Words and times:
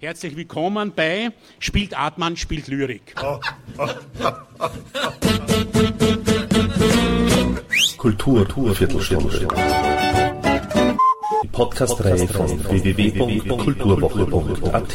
Herzlich 0.00 0.36
willkommen 0.36 0.92
bei 0.94 1.32
Spielt 1.58 1.98
Atman, 1.98 2.36
spielt 2.36 2.68
Lyrik. 2.68 3.16
Kultur, 7.96 8.44
Kultur 8.44 8.76
Viertelstunde. 8.76 9.48
Die 11.42 11.48
Podcast-Reihe 11.48 12.28
von 12.28 12.64
www.kulturwoche.at. 12.64 14.94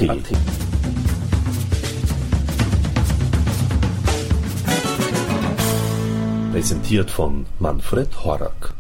Präsentiert 6.53 7.11
von 7.11 7.45
Manfred 7.59 8.23
Horak. 8.23 8.73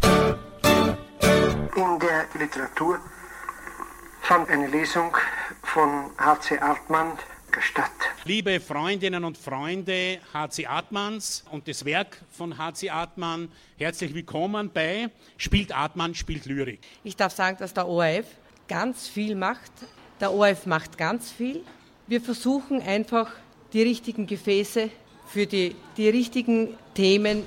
In 1.75 1.99
der 1.99 2.27
Literatur 2.39 2.97
fand 4.21 4.49
eine 4.49 4.67
Lesung 4.67 5.17
von 5.73 6.11
H.C. 6.19 6.59
Artmann 6.59 7.13
statt. 7.59 7.89
Liebe 8.25 8.59
Freundinnen 8.59 9.23
und 9.23 9.39
Freunde 9.39 10.19
H.C. 10.31 10.67
Artmanns 10.67 11.43
und 11.49 11.67
das 11.67 11.83
Werk 11.83 12.21
von 12.29 12.59
H.C. 12.59 12.91
Artmann, 12.91 13.49
herzlich 13.79 14.13
willkommen 14.13 14.69
bei 14.71 15.09
Spielt 15.35 15.75
Artmann, 15.75 16.13
spielt 16.13 16.45
Lyrik. 16.45 16.79
Ich 17.03 17.15
darf 17.15 17.33
sagen, 17.33 17.57
dass 17.59 17.73
der 17.73 17.87
ORF 17.87 18.27
ganz 18.67 19.07
viel 19.07 19.35
macht. 19.35 19.71
Der 20.19 20.31
ORF 20.31 20.67
macht 20.67 20.95
ganz 20.95 21.31
viel. 21.31 21.63
Wir 22.05 22.21
versuchen 22.21 22.79
einfach 22.79 23.31
die 23.73 23.81
richtigen 23.81 24.27
Gefäße 24.27 24.91
für 25.25 25.47
die, 25.47 25.75
die 25.97 26.09
richtigen 26.09 26.75
Themen, 26.93 27.45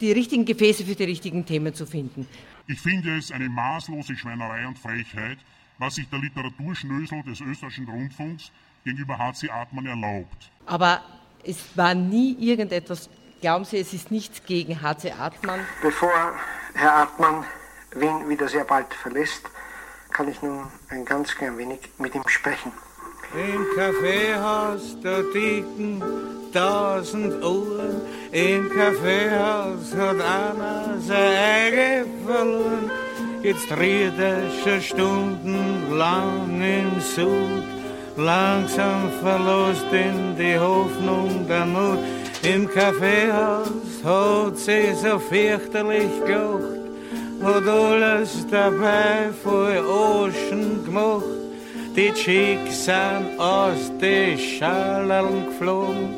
die 0.00 0.10
richtigen 0.10 0.44
Gefäße 0.44 0.84
für 0.84 0.96
die 0.96 1.04
richtigen 1.04 1.46
Themen 1.46 1.72
zu 1.72 1.86
finden. 1.86 2.26
Ich 2.66 2.80
finde 2.80 3.16
es 3.18 3.30
eine 3.30 3.48
maßlose 3.48 4.16
Schweinerei 4.16 4.66
und 4.66 4.80
Frechheit, 4.80 5.38
was 5.78 5.94
sich 5.94 6.08
der 6.08 6.18
Literaturschnösel 6.18 7.22
des 7.22 7.40
österreichischen 7.40 7.88
Rundfunks 7.88 8.50
gegenüber 8.84 9.18
H.C. 9.18 9.50
Artmann 9.50 9.86
erlaubt. 9.86 10.50
Aber 10.66 11.00
es 11.44 11.76
war 11.76 11.94
nie 11.94 12.36
irgendetwas, 12.38 13.08
glauben 13.40 13.64
Sie, 13.64 13.78
es 13.78 13.92
ist 13.92 14.10
nichts 14.10 14.44
gegen 14.44 14.82
H.C. 14.82 15.12
Artmann. 15.12 15.60
Bevor 15.82 16.34
Herr 16.74 16.94
Artmann 16.94 17.44
Wien 17.94 18.28
wieder 18.28 18.48
sehr 18.48 18.64
bald 18.64 18.92
verlässt, 18.92 19.42
kann 20.10 20.28
ich 20.28 20.42
nun 20.42 20.66
ein 20.88 21.04
ganz 21.04 21.34
klein 21.34 21.56
wenig 21.58 21.80
mit 21.98 22.14
ihm 22.14 22.26
sprechen. 22.26 22.72
Im 23.34 23.66
Kaffeehaus, 23.76 24.96
da 25.02 25.22
ticken 25.32 26.02
tausend 26.52 27.44
Uhren. 27.44 28.00
Im 28.32 28.70
Kaffeehaus 28.70 29.94
hat 29.94 30.20
einer 30.20 30.98
seine 31.00 31.38
Eigen 31.38 32.26
verloren. 32.26 32.90
Jetzt 33.42 33.70
er 33.70 34.50
schon 34.64 34.82
stundenlang 34.82 36.60
im 36.60 37.00
Sud. 37.00 37.62
Langsam 38.16 39.10
verlost 39.22 39.86
ihn 39.92 40.34
die 40.36 40.58
Hoffnung 40.58 41.46
der 41.48 41.64
Mut. 41.64 42.00
Im 42.42 42.68
Kaffeehaus 42.68 44.02
hat 44.04 44.58
sie 44.58 44.92
so 44.92 45.20
fürchterlich 45.20 46.10
gelacht. 46.26 46.80
Hat 47.42 47.68
alles 47.68 48.44
dabei 48.50 49.30
voll 49.44 49.84
Ocean 49.86 50.84
gemacht. 50.84 51.22
Die 51.94 52.12
Chicks 52.12 52.86
sind 52.86 53.38
aus 53.38 53.92
den 54.00 54.36
Schallern 54.36 55.46
geflogen. 55.46 56.16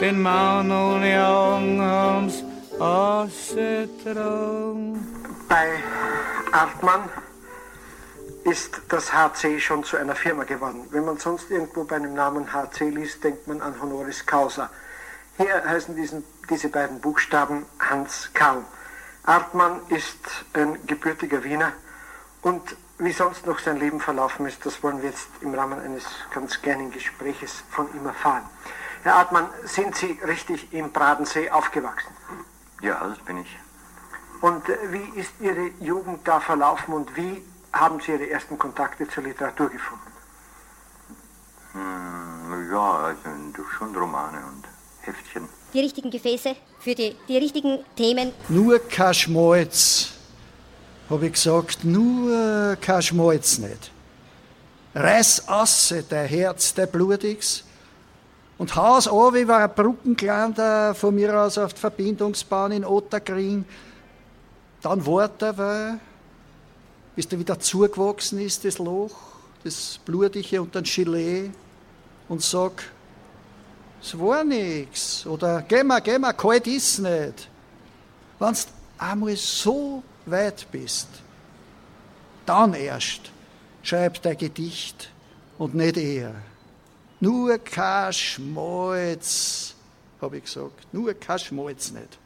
Den 0.00 0.20
Mann 0.20 0.72
ohne 0.72 1.24
Augen 1.26 1.80
haben's 1.80 2.42
ausgetragen. 2.80 5.15
Bei 5.48 5.80
Artmann 6.50 7.08
ist 8.44 8.80
das 8.88 9.12
HC 9.12 9.60
schon 9.60 9.84
zu 9.84 9.96
einer 9.96 10.16
Firma 10.16 10.44
geworden. 10.44 10.86
Wenn 10.90 11.04
man 11.04 11.18
sonst 11.18 11.50
irgendwo 11.50 11.84
bei 11.84 11.96
einem 11.96 12.14
Namen 12.14 12.52
HC 12.52 12.90
liest, 12.90 13.22
denkt 13.22 13.46
man 13.46 13.62
an 13.62 13.80
Honoris 13.80 14.26
Causa. 14.26 14.70
Hier 15.36 15.64
heißen 15.64 15.94
diesen, 15.94 16.24
diese 16.50 16.68
beiden 16.68 17.00
Buchstaben 17.00 17.64
Hans 17.78 18.30
Karl. 18.34 18.64
Artmann 19.24 19.80
ist 19.88 20.18
ein 20.54 20.84
gebürtiger 20.86 21.44
Wiener 21.44 21.72
und 22.42 22.76
wie 22.98 23.12
sonst 23.12 23.46
noch 23.46 23.58
sein 23.58 23.78
Leben 23.78 24.00
verlaufen 24.00 24.46
ist, 24.46 24.64
das 24.64 24.82
wollen 24.82 25.02
wir 25.02 25.10
jetzt 25.10 25.28
im 25.42 25.54
Rahmen 25.54 25.78
eines 25.78 26.04
ganz 26.32 26.60
kleinen 26.60 26.90
Gespräches 26.90 27.62
von 27.70 27.92
ihm 27.94 28.06
erfahren. 28.06 28.44
Herr 29.02 29.16
Artmann, 29.16 29.48
sind 29.64 29.94
Sie 29.94 30.18
richtig 30.26 30.72
im 30.72 30.90
Bradensee 30.90 31.50
aufgewachsen? 31.50 32.10
Ja, 32.80 33.06
das 33.06 33.18
bin 33.18 33.38
ich. 33.38 33.58
Und 34.40 34.68
äh, 34.68 34.76
wie 34.90 35.20
ist 35.20 35.30
Ihre 35.40 35.70
Jugend 35.80 36.20
da 36.24 36.40
verlaufen 36.40 36.94
und 36.94 37.16
wie 37.16 37.42
haben 37.72 38.00
Sie 38.00 38.12
Ihre 38.12 38.28
ersten 38.30 38.58
Kontakte 38.58 39.08
zur 39.08 39.22
Literatur 39.22 39.68
gefunden? 39.68 40.12
Hm, 41.72 42.70
ja, 42.70 42.92
also 42.92 43.30
durch 43.52 43.70
schon 43.72 43.94
Romane 43.94 44.38
und 44.38 44.64
Heftchen. 45.02 45.48
Die 45.72 45.80
richtigen 45.80 46.10
Gefäße 46.10 46.56
für 46.78 46.94
die, 46.94 47.16
die 47.28 47.36
richtigen 47.36 47.84
Themen. 47.96 48.32
Nur 48.48 48.78
kein 48.78 49.14
Schmalz, 49.14 50.12
habe 51.10 51.26
ich 51.26 51.32
gesagt, 51.32 51.84
nur 51.84 52.76
kein 52.80 53.02
Schmalz 53.02 53.58
nicht. 53.58 53.90
Reiß 54.94 55.48
asse 55.48 56.02
dein 56.02 56.26
Herz, 56.26 56.72
dein 56.72 56.90
Blutiges, 56.90 57.64
und 58.58 58.74
haus 58.74 59.06
an, 59.06 59.34
wie 59.34 59.46
war 59.46 59.64
ein 59.64 59.74
Brückenkleinder 59.74 60.94
von 60.94 61.14
mir 61.14 61.38
aus 61.38 61.58
auf 61.58 61.74
die 61.74 61.80
Verbindungsbahn 61.80 62.72
in 62.72 62.84
Otterkring. 62.84 63.66
Dann 64.82 65.04
warte, 65.06 65.56
weil, 65.56 65.98
bis 67.14 67.28
der 67.28 67.38
wieder 67.38 67.58
zugewachsen 67.58 68.40
ist, 68.40 68.64
das 68.64 68.78
Loch, 68.78 69.16
das 69.64 69.98
Blutige 70.04 70.62
und 70.62 70.74
dann 70.74 70.84
Gilet, 70.84 71.50
und 72.28 72.42
sag, 72.42 72.84
es 74.02 74.18
war 74.18 74.44
nix. 74.44 75.26
Oder 75.26 75.62
geh 75.62 75.82
mal, 75.82 76.00
geh 76.00 76.18
mal, 76.18 76.32
kalt 76.32 76.66
ist 76.66 76.98
nicht. 76.98 77.48
Wenn 78.38 78.52
du 78.52 78.60
einmal 78.98 79.36
so 79.36 80.02
weit 80.26 80.66
bist, 80.70 81.08
dann 82.44 82.74
erst 82.74 83.32
schreib 83.82 84.20
dein 84.22 84.36
Gedicht 84.36 85.10
und 85.58 85.74
nicht 85.74 85.96
er. 85.96 86.34
Nur 87.20 87.58
kein 87.58 88.12
Schmalz, 88.12 89.74
habe 90.20 90.38
ich 90.38 90.44
gesagt. 90.44 90.86
Nur 90.92 91.14
kein 91.14 91.38
Schmalz 91.38 91.90
nicht. 91.90 92.18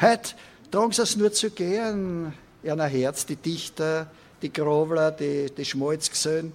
Heute 0.00 0.34
tragen 0.70 0.92
sie 0.92 1.02
es 1.02 1.16
nur 1.16 1.32
zu 1.32 1.50
gern, 1.50 2.32
einer 2.64 2.86
Herz, 2.86 3.26
die 3.26 3.36
Dichter, 3.36 4.06
die 4.42 4.52
Grovler, 4.52 5.10
die, 5.10 5.50
die 5.50 5.64
Schmalzgesellen. 5.64 6.52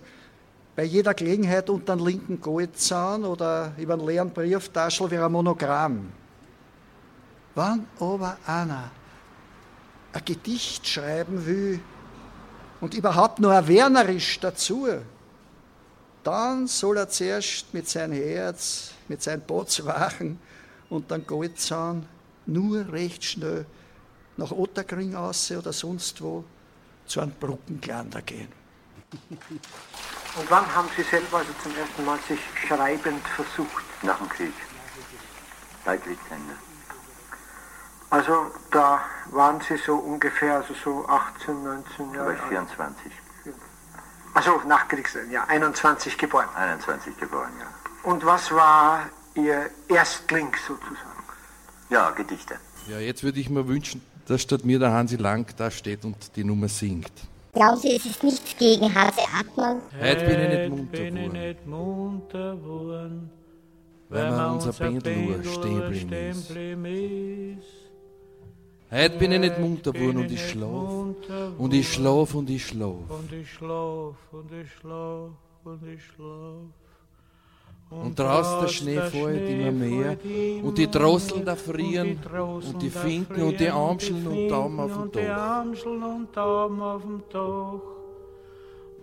Bei 0.76 0.84
jeder 0.84 1.14
Gelegenheit 1.14 1.70
unter 1.70 1.94
einem 1.94 2.06
linken 2.06 2.42
Goldzahn 2.42 3.24
oder 3.24 3.74
über 3.78 3.94
einen 3.94 4.06
leeren 4.06 4.31
Brieftaschel 4.31 5.09
wie 5.12 5.18
ein 5.18 5.31
Monogramm. 5.31 6.12
Wann 7.56 7.88
aber 8.00 8.38
einer 8.46 8.92
ein 10.12 10.26
Gedicht 10.26 10.88
schreiben 10.88 11.46
will 11.46 11.80
und 12.82 12.94
überhaupt 12.94 13.40
nur 13.40 13.53
ein 13.53 13.68
dazu, 14.42 14.88
dann 16.24 16.68
soll 16.68 16.97
er 16.97 17.09
zuerst 17.09 17.74
mit 17.74 17.88
seinem 17.88 18.14
Herz, 18.14 18.92
mit 19.08 19.22
seinem 19.22 19.42
Botswachen 19.42 20.40
und 20.90 21.12
dann 21.12 21.26
Goldzahn 21.26 22.06
nur 22.46 22.92
recht 22.92 23.24
schnell 23.24 23.66
nach 24.38 24.51
Otterkring 24.51 25.16
aus 25.16 25.51
oder 25.51 25.73
sonst 25.73 26.22
wo 26.22 26.44
zu 27.06 27.22
einem 27.22 27.34
Brückenklander 27.34 28.22
gehen. 28.22 28.51
Und 29.12 30.50
wann 30.50 30.75
haben 30.75 30.90
Sie 30.97 31.03
selber 31.03 31.38
also 31.38 31.51
zum 31.63 31.75
ersten 31.78 32.06
Mal 32.06 32.19
sich 32.28 32.40
schreibend 32.68 33.25
versucht? 33.28 33.84
Nach 34.03 34.18
dem 34.18 34.29
Krieg. 34.29 34.53
Bei 35.85 35.97
Kriegsende. 35.97 36.53
Also 38.09 38.51
da 38.72 39.01
waren 39.31 39.62
Sie 39.62 39.78
so 39.78 39.96
ungefähr, 39.96 40.56
also 40.56 40.73
so 40.73 41.06
18, 41.07 41.63
19 41.63 42.13
Da 42.13 42.17
Jahre 42.17 42.28
war 42.28 42.34
ich 42.34 42.41
alt. 42.41 42.50
24. 42.50 43.12
Also 44.34 44.62
nach 44.67 44.88
Kriegsende, 44.88 45.34
ja, 45.34 45.46
21 45.46 46.17
geboren. 46.17 46.50
21 46.56 47.17
geboren, 47.17 47.52
ja. 47.59 47.67
Und 48.03 48.26
was 48.26 48.52
war 48.52 49.09
Ihr 49.35 49.70
Erstling 49.88 50.53
sozusagen? 50.67 51.23
Ja, 51.90 52.11
Gedichte. 52.11 52.59
Ja, 52.88 52.99
jetzt 52.99 53.23
würde 53.23 53.40
ich 53.40 53.49
mir 53.49 53.67
wünschen, 53.67 54.02
dass 54.28 54.42
statt 54.42 54.66
mir 54.66 54.80
der 54.80 54.92
Hansi 54.92 55.16
Lang 55.18 55.46
da 55.58 55.70
steht 55.70 56.04
und 56.06 56.36
die 56.36 56.44
Nummer 56.44 56.68
singt. 56.68 57.12
Glauben 57.54 57.78
Sie, 57.80 57.96
es 57.96 58.06
ist 58.06 58.24
nichts 58.24 58.58
gegen 58.58 58.94
H.C. 58.94 59.22
Artmann? 59.34 59.82
Heute 60.00 60.26
bin 60.26 60.40
ich 60.42 60.50
nicht 60.50 60.70
munter 60.70 61.06
geworden, 61.06 61.32
nicht 61.32 61.66
munter 61.66 62.56
geworden, 62.56 63.30
weil 64.10 64.32
mir 64.32 64.52
unser 64.52 64.74
Pendel 64.74 65.44
stehen 65.46 65.82
geblieben 65.82 66.86
ist. 67.58 67.68
Heute 68.92 69.18
bin 69.18 69.32
ich 69.32 69.40
nicht 69.40 69.60
munter 69.60 69.94
geworden 69.94 70.18
und 70.18 70.32
ich 70.32 70.50
schlaf. 70.50 71.16
Und 71.58 71.74
ich 71.74 71.94
schlaf 71.94 72.34
und 72.36 72.50
ich 72.50 72.66
schlaf. 72.66 73.10
Und 73.10 73.32
ich 73.32 73.50
schlaf, 73.50 74.16
und 74.32 74.52
ich 74.52 74.72
schlaf, 74.74 75.30
und 75.64 75.88
ich 75.88 76.04
schlaf. 76.04 76.84
Und 77.90 78.17
draußen 78.17 78.61
der 78.61 78.67
Schnee 78.67 78.99
fällt 78.99 79.49
immer 79.49 79.72
mehr. 79.72 80.17
und 80.64 80.78
die 80.78 80.90
Drosseln 80.90 81.46
da 81.46 81.55
frieren 81.55 82.20
und 82.37 82.82
die 82.82 82.90
Finken 82.90 83.43
und 83.43 83.59
die 83.59 83.70
Amseln 83.70 84.26
und 84.28 84.47
Daumen 84.49 84.79
auf 84.79 84.91
dem 87.02 87.23
Dach. 87.32 87.82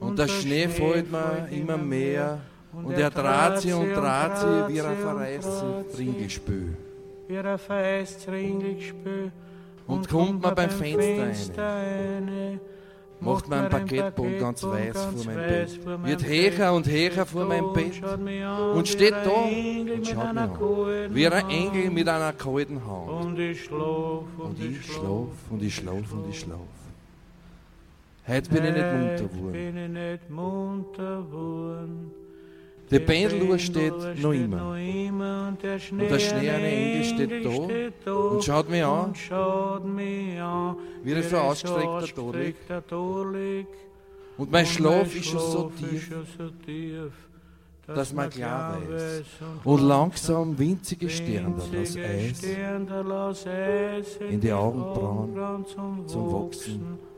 Und 0.00 0.18
der 0.18 0.28
Schnee 0.28 0.68
fällt 0.68 1.10
mir 1.10 1.48
immer 1.50 1.76
mehr. 1.76 2.40
Und 2.72 2.92
er 2.92 3.10
trat 3.10 3.60
sie 3.60 3.72
und 3.72 3.92
trat 3.92 4.40
sie 4.40 4.74
wie 4.74 4.80
ein 4.80 4.96
verreistes 4.96 5.98
Ringespül. 5.98 6.76
Wie 7.28 7.38
ein 7.38 7.58
verreistes 7.58 8.28
Ringespül. 8.28 9.30
Und 9.86 10.08
kommt 10.08 10.42
man 10.42 10.54
beim 10.54 10.70
Fenster 10.70 11.62
rein, 11.62 12.60
macht 13.22 13.48
mein 13.48 13.68
Parkettboden 13.68 14.38
ganz 14.38 14.62
weiß 14.62 14.96
vor 14.96 15.24
meinem 15.24 15.48
Bett, 15.48 15.80
wird 16.04 16.26
höher 16.26 16.72
und 16.72 16.86
höher 16.86 17.26
vor 17.26 17.44
meinem 17.44 17.72
Bett 17.72 18.02
und 18.74 18.88
steht 18.88 19.12
da 19.12 19.30
und 19.30 20.06
schaut 20.06 20.34
mich 20.34 20.42
an, 20.42 21.14
wie 21.14 21.26
ein 21.28 21.48
Engel 21.50 21.90
mit 21.90 22.08
einer 22.08 22.32
kalten 22.32 22.80
Hand. 22.84 23.26
Und 23.26 23.38
ich 23.38 23.64
schlaf 23.64 24.24
und 24.38 24.60
ich 24.60 24.84
schlaf 24.84 25.28
und 25.50 25.62
ich 25.62 25.74
schlaf 25.74 26.12
und 26.12 26.28
ich 26.30 26.40
schlaf. 26.40 26.58
Heute 28.26 28.50
bin 28.50 28.64
ich 28.64 28.74
nicht 28.74 30.30
munter 30.30 31.22
geworden. 31.22 32.21
Der 32.92 33.00
Pendeluhr 33.00 33.58
steht 33.58 33.94
noch 34.20 34.32
immer. 34.32 34.72
Und 34.72 35.62
der 35.62 35.78
schneeerne 35.78 36.70
Engel 36.70 37.04
steht 37.04 37.46
da. 38.04 38.12
und 38.12 38.44
schaut 38.44 38.68
mich 38.68 38.84
an, 38.84 40.76
wie 41.02 41.14
ein 41.14 41.22
so 41.22 41.36
ausgestreckter 41.38 42.86
Tor 42.86 43.32
liegt. 43.32 43.76
Und 44.36 44.50
mein 44.50 44.66
Schlaf 44.66 45.14
ist 45.14 45.26
schon 45.26 45.40
so 45.40 45.72
tief, 45.78 46.10
dass 47.86 48.12
man 48.12 48.28
klar 48.28 48.78
weiß. 48.88 49.22
und 49.64 49.80
langsam 49.80 50.58
winzige 50.58 51.08
Sterne 51.08 51.56
aus 51.56 53.46
Eis 53.46 54.18
in 54.28 54.40
die 54.40 54.52
Augenbrauen 54.52 55.38
Augenbrauen 55.38 55.66
zum, 55.66 56.06
zum 56.06 56.32
Wachsen 56.32 57.11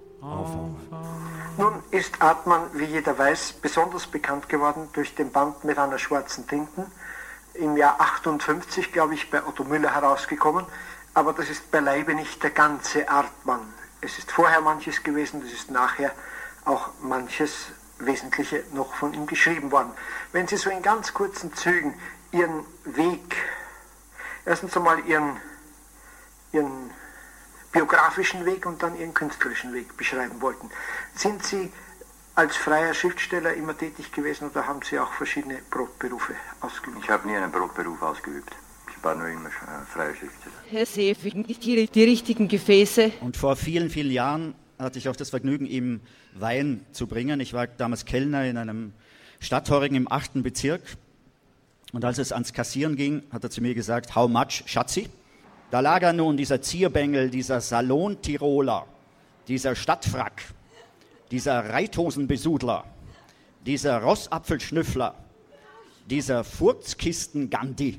Nun 1.56 1.82
ist 1.90 2.22
Artmann, 2.22 2.70
wie 2.72 2.84
jeder 2.84 3.18
weiß, 3.18 3.54
besonders 3.60 4.06
bekannt 4.06 4.48
geworden 4.48 4.88
durch 4.94 5.14
den 5.14 5.30
Band 5.30 5.64
mit 5.64 5.78
einer 5.78 5.98
schwarzen 5.98 6.46
Tinten. 6.46 6.90
Im 7.52 7.76
Jahr 7.76 8.00
58, 8.00 8.90
glaube 8.90 9.14
ich, 9.14 9.30
bei 9.30 9.44
Otto 9.44 9.64
Müller 9.64 9.94
herausgekommen. 9.94 10.64
Aber 11.12 11.34
das 11.34 11.50
ist 11.50 11.70
beileibe 11.70 12.14
nicht 12.14 12.42
der 12.42 12.50
ganze 12.50 13.08
Artmann. 13.08 13.60
Es 14.00 14.18
ist 14.18 14.32
vorher 14.32 14.62
manches 14.62 15.02
gewesen, 15.02 15.42
es 15.46 15.52
ist 15.52 15.70
nachher 15.70 16.10
auch 16.64 16.88
manches 17.02 17.66
Wesentliche 17.98 18.64
noch 18.72 18.94
von 18.94 19.12
ihm 19.12 19.26
geschrieben 19.26 19.70
worden. 19.70 19.92
Wenn 20.32 20.48
Sie 20.48 20.56
so 20.56 20.70
in 20.70 20.82
ganz 20.82 21.12
kurzen 21.12 21.54
Zügen 21.54 21.94
Ihren 22.32 22.64
Weg, 22.84 23.36
erstens 24.46 24.76
einmal 24.76 25.00
Ihren, 25.00 25.36
Ihren 26.52 26.90
biografischen 27.74 28.46
Weg 28.46 28.64
und 28.64 28.82
dann 28.82 28.98
Ihren 28.98 29.12
künstlerischen 29.12 29.74
Weg 29.74 29.96
beschreiben 29.96 30.40
wollten. 30.40 30.70
Sind 31.14 31.44
Sie 31.44 31.70
als 32.36 32.56
freier 32.56 32.94
Schriftsteller 32.94 33.52
immer 33.54 33.76
tätig 33.76 34.12
gewesen 34.12 34.48
oder 34.48 34.66
haben 34.66 34.80
Sie 34.82 34.98
auch 34.98 35.12
verschiedene 35.12 35.58
Brotberufe 35.70 36.34
ausgeübt? 36.60 36.98
Ich 37.02 37.10
habe 37.10 37.28
nie 37.28 37.36
einen 37.36 37.50
Brotberuf 37.50 38.00
ausgeübt. 38.00 38.52
Ich 38.88 39.04
war 39.04 39.16
nur 39.16 39.28
immer 39.28 39.48
äh, 39.48 39.84
freier 39.92 40.14
Schriftsteller. 40.14 40.54
Herr 40.70 40.86
Seefing, 40.86 41.46
die, 41.46 41.86
die 41.86 42.04
richtigen 42.04 42.48
Gefäße. 42.48 43.12
Und 43.20 43.36
vor 43.36 43.56
vielen, 43.56 43.90
vielen 43.90 44.12
Jahren 44.12 44.54
hatte 44.78 44.98
ich 44.98 45.08
auch 45.08 45.16
das 45.16 45.30
Vergnügen, 45.30 45.66
ihm 45.66 46.00
Wein 46.34 46.86
zu 46.92 47.06
bringen. 47.06 47.40
Ich 47.40 47.54
war 47.54 47.66
damals 47.66 48.04
Kellner 48.04 48.46
in 48.46 48.56
einem 48.56 48.92
Stadthorigen 49.40 49.96
im 49.96 50.10
achten 50.10 50.42
Bezirk. 50.42 50.82
Und 51.92 52.04
als 52.04 52.18
es 52.18 52.32
ans 52.32 52.52
Kassieren 52.52 52.96
ging, 52.96 53.24
hat 53.32 53.44
er 53.44 53.50
zu 53.50 53.60
mir 53.60 53.74
gesagt, 53.74 54.14
how 54.14 54.28
much, 54.28 54.62
Schatzi? 54.66 55.08
Da 55.70 55.80
lag 55.80 56.02
er 56.02 56.12
nun, 56.12 56.36
dieser 56.36 56.60
Zierbengel, 56.62 57.30
dieser 57.30 57.60
Salon-Tiroler, 57.60 58.86
dieser 59.48 59.74
Stadtfrack, 59.74 60.42
dieser 61.30 61.70
Reithosenbesudler, 61.70 62.84
dieser 63.66 63.98
Rossapfelschnüffler, 64.02 65.14
dieser 66.06 66.44
Furzkisten-Gandhi, 66.44 67.98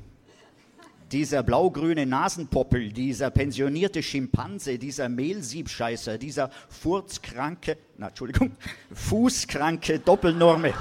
dieser 1.12 1.42
blaugrüne 1.42 2.06
Nasenpoppel, 2.06 2.92
dieser 2.92 3.30
pensionierte 3.30 4.02
Schimpanse, 4.02 4.78
dieser 4.78 5.08
Mehlsiebscheißer, 5.08 6.18
dieser 6.18 6.50
furzkranke, 6.68 7.78
na, 7.96 8.08
Entschuldigung, 8.08 8.52
fußkranke 8.92 10.00
Doppelnorme. 10.00 10.72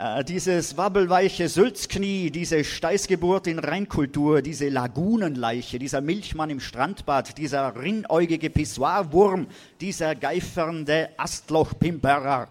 Äh, 0.00 0.24
dieses 0.24 0.78
wabbelweiche 0.78 1.50
Sülzknie, 1.50 2.30
diese 2.30 2.64
Steißgeburt 2.64 3.46
in 3.46 3.58
Reinkultur, 3.58 4.40
diese 4.40 4.70
Lagunenleiche, 4.70 5.78
dieser 5.78 6.00
Milchmann 6.00 6.48
im 6.48 6.58
Strandbad, 6.58 7.36
dieser 7.36 7.78
rinnäugige 7.78 8.48
Pissoirwurm, 8.48 9.46
dieser 9.82 10.14
geifernde 10.14 11.10
Astlochpimperer. 11.18 12.48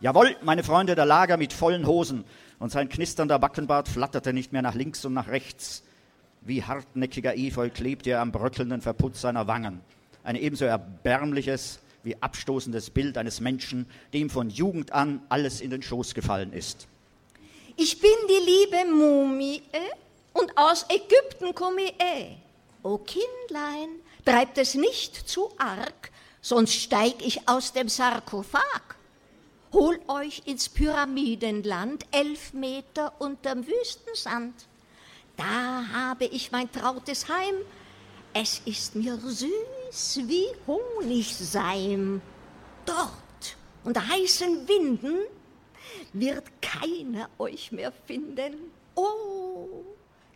Jawohl, 0.00 0.36
meine 0.42 0.62
Freunde, 0.62 0.94
der 0.94 1.04
Lager 1.04 1.36
mit 1.36 1.52
vollen 1.52 1.84
Hosen 1.84 2.22
und 2.60 2.70
sein 2.70 2.88
knisternder 2.88 3.40
Backenbart 3.40 3.88
flatterte 3.88 4.32
nicht 4.32 4.52
mehr 4.52 4.62
nach 4.62 4.76
links 4.76 5.04
und 5.04 5.14
nach 5.14 5.26
rechts. 5.26 5.82
Wie 6.42 6.62
hartnäckiger 6.62 7.36
Efeu 7.36 7.70
klebte 7.70 8.10
er 8.10 8.20
am 8.20 8.30
bröckelnden 8.30 8.82
Verputz 8.82 9.20
seiner 9.20 9.48
Wangen. 9.48 9.80
Ein 10.22 10.36
ebenso 10.36 10.64
erbärmliches 10.64 11.80
wie 12.02 12.20
abstoßendes 12.20 12.90
Bild 12.90 13.16
eines 13.16 13.40
Menschen, 13.40 13.86
dem 14.12 14.30
von 14.30 14.50
Jugend 14.50 14.92
an 14.92 15.22
alles 15.28 15.60
in 15.60 15.70
den 15.70 15.82
Schoß 15.82 16.14
gefallen 16.14 16.52
ist. 16.52 16.88
Ich 17.76 18.00
bin 18.00 18.10
die 18.28 18.50
liebe 18.50 18.90
Mumie 18.92 19.62
und 20.32 20.56
aus 20.56 20.86
Ägypten 20.88 21.54
komme 21.54 21.84
ich. 21.84 22.36
O 22.82 22.98
Kindlein, 22.98 23.88
treibt 24.24 24.58
es 24.58 24.74
nicht 24.74 25.16
zu 25.28 25.50
arg, 25.58 26.10
sonst 26.40 26.74
steig 26.74 27.24
ich 27.24 27.48
aus 27.48 27.72
dem 27.72 27.88
Sarkophag. 27.88 28.96
Hol 29.72 29.98
euch 30.08 30.42
ins 30.44 30.68
Pyramidenland, 30.68 32.04
elf 32.10 32.52
Meter 32.52 33.14
unterm 33.20 33.66
Wüstensand. 33.66 34.54
Da 35.36 35.84
habe 35.92 36.26
ich 36.26 36.52
mein 36.52 36.70
trautes 36.70 37.28
Heim. 37.28 37.54
Es 38.34 38.60
ist 38.66 38.94
mir 38.96 39.16
süß 39.16 39.48
wie 39.92 40.46
Honigseim. 40.66 42.22
Dort, 42.86 43.56
unter 43.84 44.08
heißen 44.08 44.66
Winden, 44.66 45.18
wird 46.14 46.44
keiner 46.62 47.28
euch 47.38 47.72
mehr 47.72 47.92
finden. 47.92 48.72
Oh, 48.94 49.84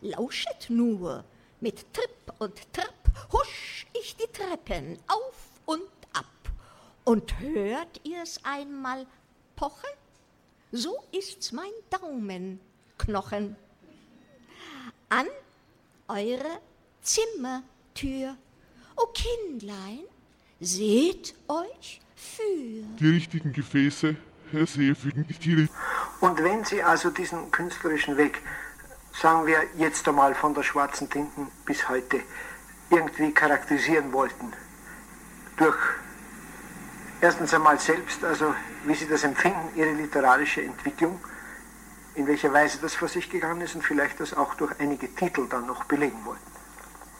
lauschet 0.01 0.69
nur, 0.69 1.23
mit 1.59 1.91
Tripp 1.91 2.33
und 2.37 2.71
Trapp 2.71 2.93
husch 3.31 3.87
ich 3.99 4.15
die 4.15 4.31
Treppen 4.31 4.99
auf 5.07 5.49
und 5.65 5.89
ab. 6.13 6.25
Und 7.03 7.39
hört 7.39 8.05
ihr's 8.05 8.39
einmal 8.43 9.07
pochen? 9.55 9.89
So 10.71 11.03
ist's 11.11 11.51
mein 11.51 11.71
Daumenknochen. 11.89 13.55
An 15.09 15.27
eure 16.07 16.59
Zimmertür. 17.01 18.37
O 18.99 19.05
Kindlein, 19.13 19.99
seht 20.59 21.35
euch 21.47 22.01
für. 22.15 22.83
Die 22.99 23.09
richtigen 23.09 23.53
Gefäße, 23.53 24.15
Herr 24.51 24.65
Seefigen, 24.65 25.23
die 25.27 25.69
Und 26.19 26.43
wenn 26.43 26.65
Sie 26.65 26.81
also 26.81 27.11
diesen 27.11 27.51
künstlerischen 27.51 28.17
Weg, 28.17 28.41
sagen 29.13 29.45
wir 29.45 29.59
jetzt 29.77 30.07
einmal 30.07 30.33
von 30.33 30.55
der 30.55 30.63
schwarzen 30.63 31.07
Tinten 31.11 31.47
bis 31.63 31.87
heute, 31.87 32.21
irgendwie 32.89 33.31
charakterisieren 33.31 34.11
wollten, 34.13 34.51
durch 35.57 35.77
erstens 37.21 37.53
einmal 37.53 37.79
selbst, 37.79 38.23
also 38.23 38.55
wie 38.85 38.95
Sie 38.95 39.07
das 39.07 39.23
empfinden, 39.23 39.69
Ihre 39.75 39.91
literarische 39.91 40.63
Entwicklung, 40.63 41.19
in 42.15 42.25
welcher 42.25 42.51
Weise 42.51 42.79
das 42.81 42.95
vor 42.95 43.09
sich 43.09 43.29
gegangen 43.29 43.61
ist 43.61 43.75
und 43.75 43.83
vielleicht 43.83 44.19
das 44.19 44.33
auch 44.33 44.55
durch 44.55 44.73
einige 44.79 45.13
Titel 45.13 45.47
dann 45.47 45.67
noch 45.67 45.83
belegen 45.83 46.25
wollten. 46.25 46.46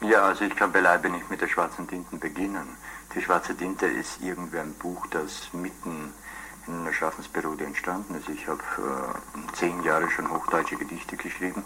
Ja, 0.02 0.24
also 0.24 0.46
ich 0.46 0.56
kann 0.56 0.72
beileibe 0.72 1.10
nicht 1.10 1.30
mit 1.30 1.42
der 1.42 1.48
schwarzen 1.48 1.88
Tinten 1.88 2.20
beginnen. 2.20 2.68
Die 3.16 3.22
schwarze 3.22 3.56
Tinte 3.56 3.88
ist 3.88 4.22
irgendwie 4.22 4.60
ein 4.60 4.74
Buch, 4.76 5.08
das 5.08 5.50
mitten 5.54 6.14
in 6.68 6.82
einer 6.82 6.94
Schaffensperiode 6.94 7.66
entstanden 7.66 8.16
ist. 8.16 8.30
Ich 8.30 8.48
habe 8.48 8.62
äh, 8.62 9.56
zehn 9.56 9.82
Jahre 9.84 10.10
schon 10.12 10.30
hochdeutsche 10.30 10.76
Gedichte 10.76 11.16
geschrieben 11.16 11.64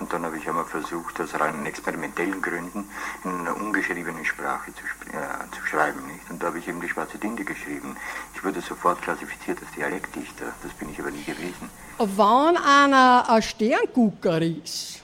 und 0.00 0.12
dann 0.12 0.24
habe 0.24 0.38
ich 0.38 0.48
einmal 0.48 0.64
versucht, 0.64 1.20
aus 1.20 1.38
rein 1.38 1.66
experimentellen 1.66 2.40
Gründen 2.40 2.88
in 3.24 3.30
einer 3.30 3.56
ungeschriebenen 3.56 4.24
Sprache 4.24 4.72
zu, 4.74 4.84
äh, 5.16 5.50
zu 5.54 5.66
schreiben. 5.66 6.06
Nicht? 6.06 6.30
Und 6.30 6.42
da 6.42 6.46
habe 6.46 6.58
ich 6.58 6.68
eben 6.68 6.80
die 6.80 6.88
schwarze 6.88 7.18
Tinte 7.18 7.44
geschrieben. 7.44 7.96
Ich 8.34 8.44
wurde 8.44 8.60
sofort 8.60 9.02
klassifiziert 9.02 9.58
als 9.60 9.70
Dialektdichter, 9.72 10.46
das 10.62 10.72
bin 10.72 10.90
ich 10.90 11.00
aber 11.00 11.10
nie 11.10 11.24
gewesen. 11.24 11.68
Wenn 11.98 12.56
einer 12.56 13.28
ein 13.28 13.42
Sterngucker 13.42 14.40
ist, 14.40 15.03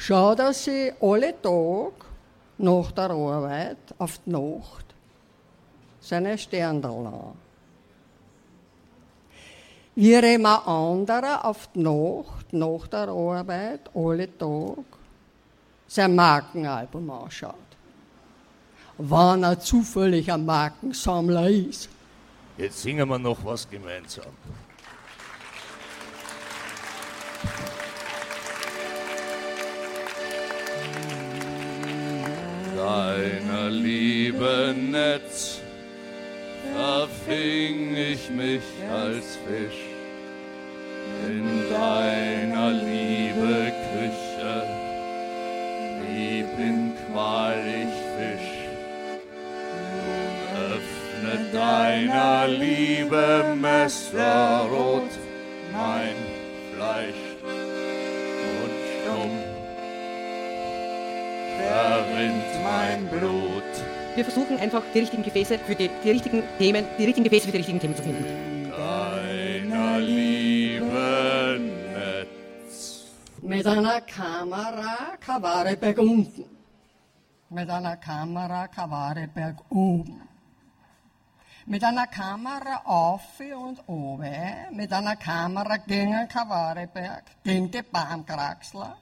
schaut 0.00 0.38
er 0.38 0.54
sich 0.54 0.92
alle 1.00 1.34
Tag 1.42 1.92
nach 2.56 2.90
der 2.92 3.10
Arbeit 3.10 3.76
auf 3.98 4.18
die 4.24 4.30
Nacht 4.30 4.86
seine 6.00 6.38
Sterndal 6.38 7.06
an. 7.06 7.36
Während 9.94 10.46
ein 10.46 10.46
anderer 10.46 11.44
auf 11.44 11.68
die 11.74 11.80
Nacht 11.80 12.52
nach 12.52 12.86
der 12.86 13.08
Arbeit 13.08 13.90
alle 13.94 14.38
Tag 14.38 14.84
sein 15.86 16.14
Markenalbum 16.14 17.10
anschaut. 17.10 17.54
Wenn 18.96 19.42
er 19.42 19.60
zufällig 19.60 20.32
ein 20.32 20.46
Markensammler 20.46 21.50
ist. 21.50 21.90
Jetzt 22.56 22.80
singen 22.80 23.06
wir 23.08 23.18
noch 23.18 23.44
was 23.44 23.68
gemeinsam. 23.68 24.32
Liebennetz 34.30 35.60
verfing 36.74 37.96
ich 37.96 38.30
mich 38.30 38.62
als 38.90 39.38
Fisch 39.46 39.84
in 41.26 41.70
deiner 41.70 42.70
Liebe 42.70 43.72
Küche, 43.92 44.64
lieb 46.08 46.48
in 46.58 46.94
Qual 47.12 47.58
ich 47.66 47.94
Fisch. 48.16 48.52
Nun 49.96 50.36
öffne 50.72 51.34
deiner 51.52 52.48
Liebe 52.48 53.56
Messerrot 53.60 55.10
mein 55.72 56.16
Fleisch 56.74 57.29
verrinnt 61.70 62.52
mein 62.64 63.06
Blut. 63.08 63.70
Wir 64.16 64.24
versuchen 64.24 64.58
einfach 64.58 64.82
die 64.92 65.00
richtigen 65.00 65.22
Gefäße 65.22 65.58
für 65.58 65.74
die, 65.74 65.88
die 66.02 66.10
richtigen 66.10 66.42
Themen, 66.58 66.84
die 66.98 67.04
richtigen 67.04 67.24
Gefäße 67.24 67.46
für 67.46 67.52
die 67.52 67.58
richtigen 67.58 67.80
Themen 67.80 67.96
zu 67.96 68.02
finden. 68.02 68.24
Deiner 68.70 70.00
Liebe 70.00 71.60
Netz. 71.94 73.04
Mit 73.40 73.66
einer 73.66 74.00
Kamera 74.00 75.16
Kavare 75.20 75.76
berg 75.76 75.98
unten. 75.98 76.44
Mit 77.50 77.70
einer 77.70 77.96
Kamera 77.96 78.66
Kavare 78.66 79.28
berg 79.32 79.58
oben. 79.70 80.22
Mit 81.66 81.84
einer 81.84 82.08
Kamera 82.08 82.82
auf 82.84 83.38
und 83.38 83.78
oben. 83.86 84.34
Mit 84.72 84.92
einer 84.92 85.14
Kamera 85.14 85.76
gegen 85.76 86.26
Kavareberg, 86.26 87.24
gegen 87.44 87.70
die 87.70 87.82
Baumkraxler. 87.82 88.96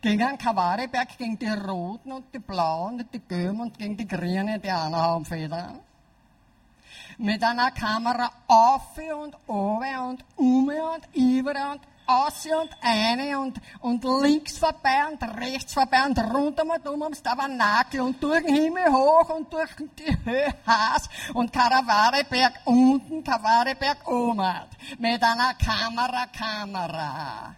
Gegen 0.00 0.38
Kavareberg, 0.38 1.18
gegen 1.18 1.36
die 1.36 1.48
Roten 1.48 2.12
und 2.12 2.32
die 2.32 2.38
Blauen 2.38 3.00
und 3.00 3.12
die 3.12 3.18
Gelben 3.18 3.60
und 3.60 3.76
gegen 3.76 3.96
die 3.96 4.06
Grünen, 4.06 4.62
die 4.62 4.70
Anhaumfedern. 4.70 5.80
Mit 7.18 7.42
einer 7.42 7.72
Kamera 7.72 8.30
auf 8.46 8.96
und 8.96 9.36
oben 9.48 9.98
und 10.08 10.24
um 10.36 10.68
und 10.68 11.16
über 11.16 11.72
und 11.72 11.80
aus 12.06 12.46
und 12.46 12.70
eine 12.80 13.40
und, 13.40 13.60
und 13.80 14.04
links 14.22 14.56
vorbei 14.56 15.04
und 15.10 15.20
rechts 15.36 15.74
vorbei 15.74 16.06
und 16.06 16.16
rundum 16.16 16.70
und 16.70 16.88
um 16.88 17.02
ums 17.02 17.20
Tabernakel 17.20 18.00
und 18.00 18.22
durch 18.22 18.44
den 18.44 18.54
Himmel 18.54 18.92
hoch 18.92 19.28
und 19.30 19.52
durch 19.52 19.70
die 19.98 20.16
Höhe 20.24 20.54
Haas 20.64 21.08
und 21.34 21.52
Karavareberg 21.52 22.52
unten, 22.66 23.24
Karavareberg 23.24 24.08
oben. 24.08 24.54
Mit 24.98 25.22
einer 25.24 25.54
Kamera, 25.54 26.26
Kamera 26.26 27.56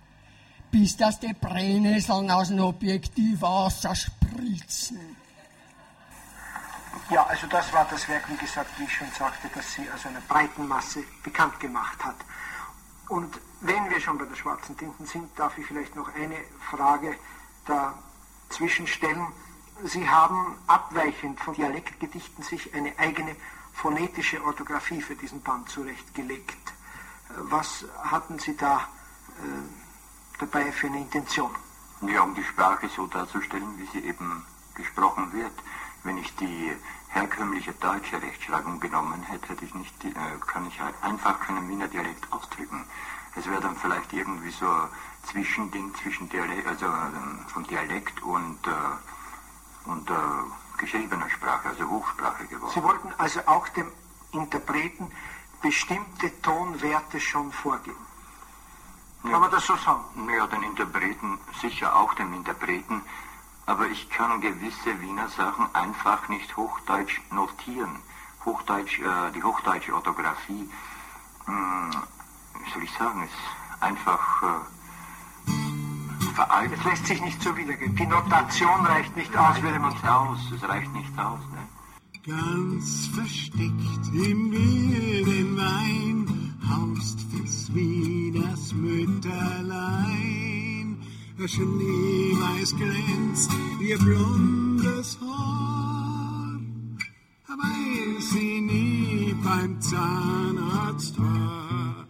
bis 0.71 0.97
dass 0.97 1.19
die 1.21 1.35
Brennnesseln 1.35 2.31
aus 2.31 2.49
dem 2.49 2.61
Objektiv 2.61 3.43
ausspritzen. 3.43 5.17
Ja, 7.11 7.25
also 7.27 7.47
das 7.49 7.73
war 7.73 7.87
das 7.91 8.09
Werk, 8.09 8.29
wie 8.29 8.37
gesagt, 8.37 8.71
wie 8.79 8.85
ich 8.85 8.95
schon 8.95 9.11
sagte, 9.19 9.49
das 9.55 9.73
sie 9.73 9.89
also 9.91 10.09
einer 10.09 10.21
breiten 10.21 10.69
Masse 10.69 11.03
bekannt 11.25 11.59
gemacht 11.59 12.05
hat. 12.05 12.17
Und 13.09 13.41
wenn 13.61 13.91
wir 13.91 14.01
schon 14.01 14.17
bei 14.17 14.25
der 14.25 14.37
schwarzen 14.37 14.77
Tinten 14.77 15.07
sind, 15.07 15.37
darf 15.37 15.59
ich 15.59 15.67
vielleicht 15.67 15.97
noch 15.97 16.15
eine 16.15 16.37
Frage 16.71 17.17
dazwischen 17.67 18.87
stellen. 18.87 19.27
Sie 19.85 20.09
haben 20.09 20.57
abweichend 20.69 21.41
von 21.41 21.55
Dialektgedichten 21.55 22.45
sich 22.45 22.73
eine 22.75 22.97
eigene 22.99 23.35
phonetische 23.73 24.45
Orthographie 24.45 25.01
für 25.01 25.17
diesen 25.17 25.43
Band 25.43 25.69
zurechtgelegt. 25.69 26.73
Was 27.37 27.85
hatten 28.05 28.39
Sie 28.39 28.57
da 28.57 28.77
äh, 28.77 29.90
dabei 30.41 30.73
für 30.73 30.87
eine 30.87 30.99
Intention? 30.99 31.51
Ja, 32.03 32.23
um 32.23 32.35
die 32.35 32.45
Sprache 32.45 32.89
so 32.89 33.07
darzustellen, 33.07 33.79
wie 33.79 33.87
sie 33.87 34.05
eben 34.07 34.45
gesprochen 34.75 35.33
wird. 35.33 35.53
Wenn 36.03 36.17
ich 36.17 36.35
die 36.37 36.73
herkömmliche 37.09 37.73
deutsche 37.75 38.21
Rechtschreibung 38.23 38.81
genommen 38.81 39.23
hätte, 39.25 39.51
hätte 39.51 39.65
ich 39.65 39.75
nicht, 39.75 40.03
die, 40.03 40.09
äh, 40.09 40.39
kann 40.47 40.67
ich 40.67 40.81
einfach 41.03 41.41
keinen 41.41 41.69
Wiener 41.69 41.89
Dialekt 41.89 42.33
ausdrücken. 42.33 42.85
Es 43.37 43.47
wäre 43.47 43.61
dann 43.61 43.77
vielleicht 43.77 44.13
irgendwie 44.13 44.51
so 44.51 44.67
ein 44.67 44.89
Zwischending 45.25 45.95
zwischen 45.97 46.29
Dialekt, 46.31 46.67
also 46.67 46.87
äh, 46.87 47.51
von 47.53 47.65
Dialekt 47.65 48.23
und, 48.23 48.67
äh, 48.67 49.89
und 49.91 50.11
äh, 50.11 50.15
geschriebener 50.79 51.29
Sprache, 51.29 51.69
also 51.69 51.89
Hochsprache 51.89 52.47
geworden. 52.47 52.73
Sie 52.75 52.83
wollten 52.83 53.13
also 53.19 53.41
auch 53.47 53.69
dem 53.69 53.93
Interpreten 54.33 55.11
bestimmte 55.61 56.41
Tonwerte 56.41 57.21
schon 57.21 57.53
vorgeben. 57.53 58.10
Kann 59.23 59.41
man 59.41 59.51
das 59.51 59.67
so 59.67 59.77
sagen? 59.77 60.05
Ja, 60.37 60.47
den 60.47 60.63
Interpreten, 60.63 61.39
sicher 61.61 61.95
auch 61.95 62.15
dem 62.15 62.33
Interpreten, 62.35 63.03
aber 63.67 63.87
ich 63.89 64.09
kann 64.11 64.41
gewisse 64.41 65.01
Wiener 65.01 65.29
Sachen 65.29 65.67
einfach 65.75 66.29
nicht 66.29 66.57
hochdeutsch 66.57 67.21
notieren. 67.31 67.97
Hochdeutsch, 68.45 68.99
äh, 69.01 69.31
die 69.35 69.43
hochdeutsche 69.43 69.95
Orthographie, 69.95 70.69
mh, 71.47 71.91
wie 72.65 72.71
soll 72.73 72.83
ich 72.83 72.93
sagen, 72.93 73.23
ist 73.23 73.83
einfach 73.83 74.43
äh, 74.43 74.81
veraltet. 76.35 76.79
Es 76.79 76.85
lässt 76.85 77.07
sich 77.07 77.21
nicht 77.21 77.43
so 77.43 77.57
wiedergeben. 77.57 77.95
Die 77.97 78.07
Notation 78.07 78.87
reicht 78.87 79.15
nicht 79.17 79.37
aus, 79.37 79.61
würde 79.61 79.79
man 79.79 79.93
nicht 79.93 80.09
aus. 80.09 80.39
Es 80.55 80.69
reicht 80.69 80.93
nicht 80.93 81.19
aus. 81.19 81.41
Ne? 81.53 81.69
Ganz 82.27 83.07
versteckt 83.15 84.07
im 84.13 84.53
wilden 84.53 85.57
Wein 85.57 86.59
haust 86.69 87.30
des 87.71 87.75
Wieners 87.75 88.73
Mütterlein. 88.73 90.97
Der 91.39 91.49
Schneeweiß 91.49 92.77
glänzt 92.77 93.51
ihr 93.81 93.99
blondes 93.99 95.19
Haar, 95.21 96.61
weil 97.49 98.21
sie 98.21 98.61
nie 98.61 99.35
beim 99.43 99.81
Zahnarzt 99.81 101.19
war. 101.19 102.07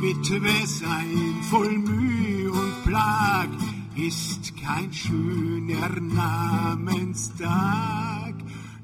Witwe 0.00 0.66
sein 0.66 1.36
voll 1.50 1.78
Mühe 1.78 2.50
und 2.50 2.84
Plag 2.84 3.50
ist 3.96 4.56
kein 4.56 4.92
schöner 4.92 6.00
Namenstag. 6.00 8.34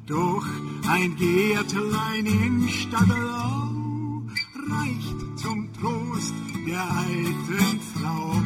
Doch 0.07 0.47
ein 0.89 1.17
Gärtlein 1.17 2.27
in 2.27 2.69
Stadtlau 2.69 3.70
reicht 4.71 5.39
zum 5.39 5.73
Trost 5.75 6.35
der 6.67 6.83
alten 6.83 7.81
Frau. 7.95 8.43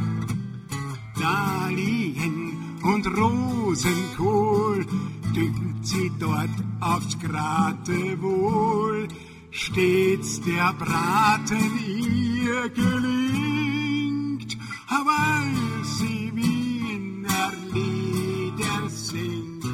Dahlien 1.21 2.53
und 2.83 3.07
Rosenkohl 3.07 4.87
düngt 5.35 5.87
sie 5.87 6.11
dort 6.19 6.51
aufs 6.81 7.19
Gratewohl. 7.19 9.09
Stets 9.51 10.41
der 10.41 10.73
Braten 10.73 11.79
ihr 11.87 12.69
gelingt, 12.71 14.59
weil 14.89 15.85
sie 15.85 16.33
Wiener 16.35 17.53
Lieder 17.73 18.89
singt 18.89 19.65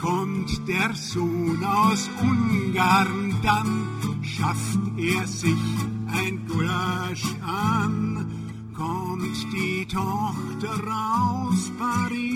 kommt 0.00 0.66
der 0.68 0.94
Sohn 0.94 1.62
aus 1.64 2.08
Ungarn, 2.22 3.36
dann 3.42 3.86
schafft 4.38 4.78
er 4.96 5.26
sich 5.26 5.64
ein 6.06 6.46
Gulasch 6.46 7.24
an. 7.42 8.26
Kommt 8.74 9.52
die 9.52 9.84
Tochter 9.86 10.76
aus 10.86 11.72
Paris, 11.76 12.26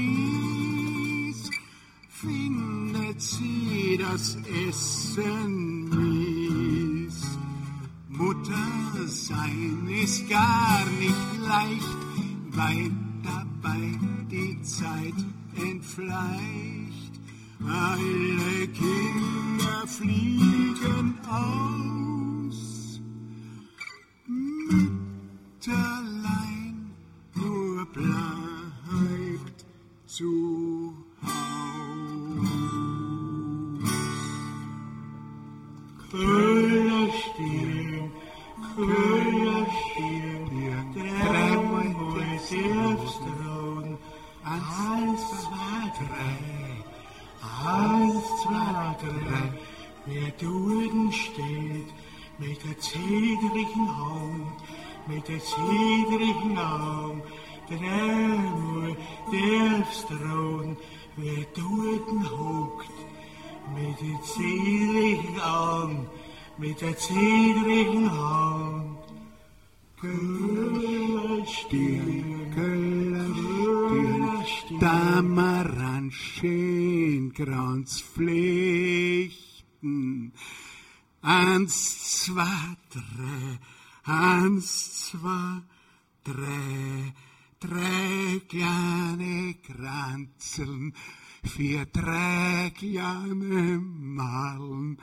findet 2.09 3.21
sie 3.21 3.99
das 4.01 4.37
Essen 4.69 5.89
mies. 5.91 7.39
Mutter 8.09 9.07
sein 9.07 9.89
ist 10.03 10.29
gar 10.29 10.85
nicht 10.99 11.39
leicht, 11.47 11.99
weil 12.51 12.91
dabei 13.23 13.99
die 14.29 14.61
Zeit 14.63 15.15
entfleicht. 15.55 16.82
Alle 17.67 18.67
Kinder 18.69 19.87
fliegen 19.87 21.19
aus. 21.29 23.01
Mütterlein 25.67 26.91
nur 27.35 27.87
bleibt 27.87 29.65
zu 30.07 30.42
zedrigen 53.63 53.97
Hand, 53.97 54.57
mit 55.07 55.29
der 55.29 55.39
zedrigen 55.41 56.59
Arm, 56.59 57.23
dreimal 57.69 58.97
Selbstlohn, 59.31 60.77
wer 61.17 61.47
dort 61.55 62.31
hockt, 62.31 62.91
mit 63.75 64.01
den 64.01 64.21
zierlichen 64.23 65.41
Augen, 65.41 66.07
mit 66.59 66.81
der 66.81 66.97
zedrigen 66.97 68.11
Hand. 68.11 68.99
Köhlerstirn, 70.01 72.51
Köhlerstirn, 72.57 74.81
Damaranschen, 74.81 77.33
Kranzflechten. 77.33 80.33
Eins, 81.25 82.25
zwei, 82.25 82.77
drei, 82.91 83.61
eins, 84.03 85.07
zwei, 85.07 85.63
drei, 86.25 87.15
drei 87.61 88.41
kleine 88.49 89.55
Kranzeln, 89.63 90.93
vier 91.45 91.87
drei 91.87 92.73
kleine 92.77 93.79
Malen 93.79 94.99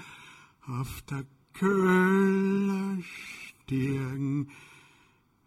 auf 0.68 1.04
der 1.10 1.26
Köhlerstirn 1.54 4.52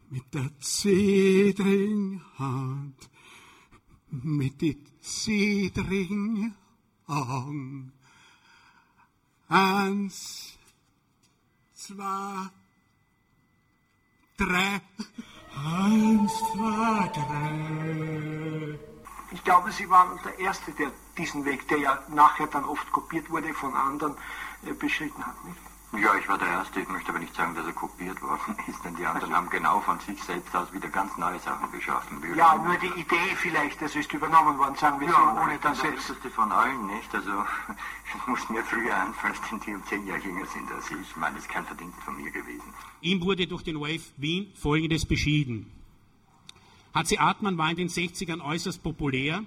mit 0.08 0.32
der 0.32 0.58
zedrigen 0.58 2.22
Hand, 2.38 3.10
mit 4.10 4.62
den 4.62 4.86
zedrigen 5.02 6.54
Augen. 7.06 7.92
Eins, 9.48 10.51
zwei, 11.86 12.48
drei. 14.36 14.80
Eins, 15.54 16.32
zwei, 16.38 17.10
drei. 17.12 18.78
Ich 19.32 19.42
glaube, 19.44 19.72
Sie 19.72 19.88
waren 19.90 20.18
der 20.24 20.38
Erste, 20.38 20.72
der 20.72 20.92
diesen 21.18 21.44
Weg, 21.44 21.66
der 21.68 21.78
ja 21.78 22.02
nachher 22.08 22.46
dann 22.46 22.64
oft 22.64 22.90
kopiert 22.92 23.28
wurde 23.30 23.52
von 23.54 23.74
anderen, 23.74 24.14
äh, 24.64 24.72
beschritten 24.72 25.26
hat. 25.26 25.44
Nicht? 25.44 25.71
Ja, 25.92 26.16
ich 26.16 26.26
war 26.26 26.38
der 26.38 26.48
Erste. 26.48 26.80
Ich 26.80 26.88
möchte 26.88 27.10
aber 27.10 27.18
nicht 27.18 27.34
sagen, 27.34 27.54
dass 27.54 27.66
er 27.66 27.72
kopiert 27.72 28.20
worden 28.22 28.56
ist, 28.66 28.82
denn 28.82 28.96
die 28.96 29.04
anderen 29.04 29.34
haben 29.34 29.50
genau 29.50 29.80
von 29.80 30.00
sich 30.00 30.22
selbst 30.22 30.54
aus 30.56 30.72
wieder 30.72 30.88
ganz 30.88 31.18
neue 31.18 31.38
Sachen 31.38 31.70
geschaffen. 31.70 32.22
Wir 32.22 32.34
Ja, 32.34 32.56
nur 32.56 32.78
die 32.78 32.98
Idee 32.98 33.36
vielleicht, 33.36 33.82
das 33.82 33.94
ist 33.94 34.10
übernommen 34.12 34.56
worden, 34.56 34.74
sagen 34.76 35.00
wir 35.00 35.08
ja, 35.08 35.34
so, 35.34 35.40
ohne 35.42 35.58
das 35.58 35.78
das 35.78 35.82
jetzt. 35.82 36.08
Älteste 36.08 36.30
von 36.30 36.50
allen, 36.50 36.86
nicht? 36.86 37.14
Also, 37.14 37.30
es 38.16 38.26
muss 38.26 38.48
mir 38.48 38.64
früher 38.64 38.96
einfallen, 38.96 39.34
denn 39.50 39.60
die 39.60 39.74
um 39.74 39.84
zehn 39.84 40.06
Jahre 40.06 40.20
jünger 40.20 40.46
sind 40.46 40.72
als 40.72 40.90
ich. 40.90 41.00
Ich 41.00 41.16
meine, 41.16 41.34
das 41.34 41.44
ist 41.44 41.50
kein 41.50 41.66
Verdienst 41.66 41.98
von 42.00 42.16
mir 42.16 42.30
gewesen. 42.30 42.72
Ihm 43.02 43.20
wurde 43.20 43.46
durch 43.46 43.62
den 43.62 43.78
Wave 43.78 44.02
Wien 44.16 44.50
Folgendes 44.54 45.04
beschieden. 45.04 45.70
H.C. 46.94 47.18
Artmann 47.18 47.58
war 47.58 47.70
in 47.70 47.76
den 47.76 47.88
60ern 47.88 48.40
äußerst 48.40 48.82
populär, 48.82 49.44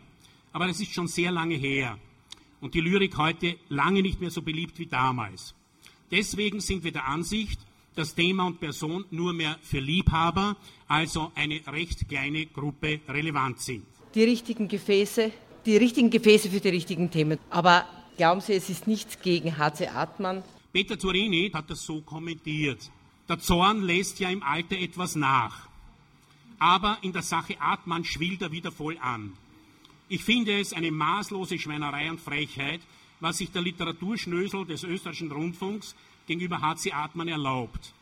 aber 0.53 0.67
das 0.67 0.79
ist 0.79 0.93
schon 0.93 1.07
sehr 1.07 1.31
lange 1.31 1.55
her. 1.55 1.97
Und 2.61 2.75
die 2.75 2.81
Lyrik 2.81 3.17
heute 3.17 3.57
lange 3.69 4.03
nicht 4.03 4.21
mehr 4.21 4.31
so 4.31 4.43
beliebt 4.43 4.77
wie 4.77 4.87
damals. 4.87 5.55
Deswegen 6.11 6.59
sind 6.59 6.83
wir 6.83 6.91
der 6.91 7.07
Ansicht, 7.07 7.59
dass 7.95 8.13
Thema 8.13 8.45
und 8.45 8.59
Person 8.59 9.05
nur 9.09 9.33
mehr 9.33 9.57
für 9.61 9.79
Liebhaber, 9.79 10.57
also 10.87 11.31
eine 11.35 11.61
recht 11.67 12.07
kleine 12.07 12.45
Gruppe, 12.45 12.99
relevant 13.07 13.59
sind. 13.59 13.85
Die 14.13 14.23
richtigen 14.23 14.67
Gefäße, 14.67 15.31
die 15.65 15.77
richtigen 15.77 16.09
Gefäße 16.09 16.49
für 16.49 16.59
die 16.59 16.69
richtigen 16.69 17.09
Themen. 17.09 17.39
Aber 17.49 17.85
glauben 18.17 18.41
Sie, 18.41 18.53
es 18.53 18.69
ist 18.69 18.87
nichts 18.87 19.19
gegen 19.21 19.57
H.C. 19.57 19.87
Artmann? 19.87 20.43
Peter 20.71 20.97
Turini 20.97 21.49
hat 21.53 21.69
das 21.69 21.85
so 21.85 22.01
kommentiert. 22.01 22.91
Der 23.27 23.39
Zorn 23.39 23.81
lässt 23.81 24.19
ja 24.19 24.29
im 24.29 24.43
Alter 24.43 24.77
etwas 24.77 25.15
nach. 25.15 25.67
Aber 26.59 26.97
in 27.01 27.11
der 27.11 27.23
Sache 27.23 27.59
Artmann 27.59 28.03
schwillt 28.03 28.41
er 28.41 28.51
wieder 28.51 28.71
voll 28.71 28.97
an. 29.01 29.33
Ich 30.07 30.23
finde 30.23 30.59
es 30.59 30.71
eine 30.73 30.91
maßlose 30.91 31.57
Schweinerei 31.57 32.11
und 32.11 32.21
Frechheit, 32.21 32.81
was 33.19 33.37
sich 33.39 33.51
der 33.51 33.63
Literaturschnösel 33.63 34.65
des 34.65 34.83
österreichischen 34.83 35.31
Rundfunks 35.31 35.95
gegenüber 36.27 36.61
H.C. 36.61 36.91
Artmann 36.91 37.27
erlaubt. 37.27 37.93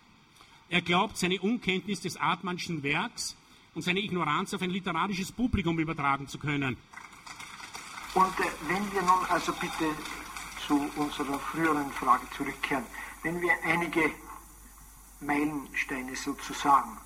Er 0.70 0.82
glaubt, 0.82 1.18
seine 1.18 1.40
Unkenntnis 1.40 2.02
des 2.02 2.18
Artmannschen 2.18 2.84
Werks 2.84 3.38
und 3.74 3.84
seine 3.84 4.02
Ignoranz 4.02 4.54
auf 4.54 4.62
ein 4.62 4.70
literarisches 4.70 5.32
Publikum 5.32 5.80
übertragen 5.80 6.28
zu 6.28 6.38
können. 6.38 6.76
Und 8.14 8.40
äh, 8.40 8.44
wenn 8.68 8.92
wir 8.92 9.02
nun 9.02 9.26
also 9.30 9.54
bitte 9.54 9.86
zu 10.68 10.90
unserer 10.98 11.40
früheren 11.40 11.90
Frage 11.92 12.28
zurückkehren, 12.36 12.86
wenn 13.24 13.42
wir 13.42 13.52
einige 13.64 14.12
Meilensteine 15.22 16.16
sozusagen 16.16 16.98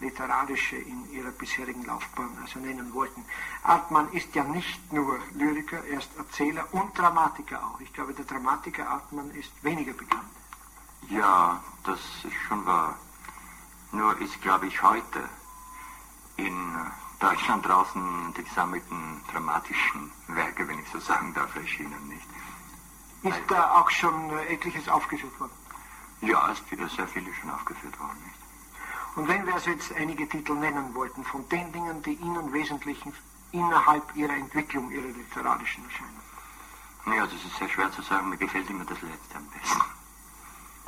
literarische 0.00 0.76
in 0.76 1.10
ihrer 1.10 1.30
bisherigen 1.30 1.84
Laufbahn 1.84 2.36
also 2.42 2.58
nennen 2.58 2.92
wollten. 2.92 3.24
Artmann 3.62 4.12
ist 4.12 4.34
ja 4.34 4.44
nicht 4.44 4.92
nur 4.92 5.18
Lyriker, 5.34 5.84
er 5.84 5.98
ist 5.98 6.16
Erzähler 6.16 6.66
und 6.72 6.96
Dramatiker 6.96 7.64
auch. 7.64 7.80
Ich 7.80 7.92
glaube, 7.92 8.12
der 8.12 8.24
Dramatiker 8.24 8.88
Artmann 8.88 9.30
ist 9.30 9.52
weniger 9.62 9.92
bekannt. 9.92 10.30
Ja, 11.08 11.62
das 11.84 12.00
ist 12.24 12.34
schon 12.48 12.64
wahr. 12.66 12.96
Nur 13.92 14.18
ist, 14.20 14.40
glaube 14.42 14.66
ich, 14.66 14.82
heute 14.82 15.28
in 16.36 16.76
Deutschland 17.20 17.66
draußen 17.66 18.34
die 18.36 18.44
gesammelten 18.44 19.22
dramatischen 19.32 20.10
Werke, 20.28 20.68
wenn 20.68 20.78
ich 20.78 20.88
so 20.90 20.98
sagen 21.00 21.32
darf, 21.32 21.54
erschienen, 21.56 22.08
nicht? 22.08 22.26
Ist 23.22 23.42
da 23.48 23.72
auch 23.72 23.90
schon 23.90 24.30
äh, 24.30 24.54
etliches 24.54 24.88
aufgeführt 24.88 25.38
worden? 25.40 25.52
Ja, 26.20 26.50
es 26.50 26.60
ist 26.60 26.96
sehr 26.96 27.08
viele 27.08 27.32
schon 27.34 27.50
aufgeführt 27.50 27.98
worden, 27.98 28.18
nicht? 28.24 28.35
Und 29.16 29.28
wenn 29.28 29.46
wir 29.46 29.54
also 29.54 29.70
jetzt 29.70 29.92
einige 29.94 30.28
Titel 30.28 30.54
nennen 30.54 30.94
wollten, 30.94 31.24
von 31.24 31.48
den 31.48 31.72
Dingen, 31.72 32.02
die 32.02 32.14
Ihnen 32.14 32.52
wesentlich 32.52 32.98
innerhalb 33.50 34.14
Ihrer 34.14 34.34
Entwicklung, 34.34 34.90
Ihrer 34.90 35.08
literarischen 35.08 35.84
Erscheinung. 35.84 37.16
Ja, 37.16 37.24
das 37.24 37.42
ist 37.44 37.56
sehr 37.58 37.68
schwer 37.68 37.90
zu 37.92 38.02
sagen, 38.02 38.28
mir 38.28 38.36
gefällt 38.36 38.68
immer 38.68 38.84
das 38.84 39.00
Letzte 39.00 39.36
am 39.36 39.46
besten. 39.46 39.80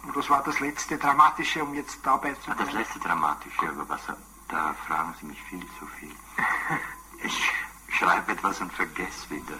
Und 0.02 0.14
was 0.16 0.28
war 0.28 0.42
das 0.42 0.60
letzte 0.60 0.98
Dramatische, 0.98 1.62
um 1.64 1.74
jetzt 1.74 1.98
dabei 2.02 2.34
zu 2.34 2.50
Ah, 2.50 2.54
Das 2.58 2.72
letzte 2.72 2.98
Dramatische, 2.98 3.68
aber 3.68 3.88
was, 3.88 4.02
da 4.48 4.74
fragen 4.86 5.14
Sie 5.20 5.26
mich 5.26 5.42
viel 5.44 5.64
zu 5.78 5.86
viel. 5.98 6.14
Ich 7.20 7.50
schreibe 7.88 8.30
etwas 8.30 8.60
und 8.60 8.72
vergesse 8.72 9.28
wieder. 9.30 9.58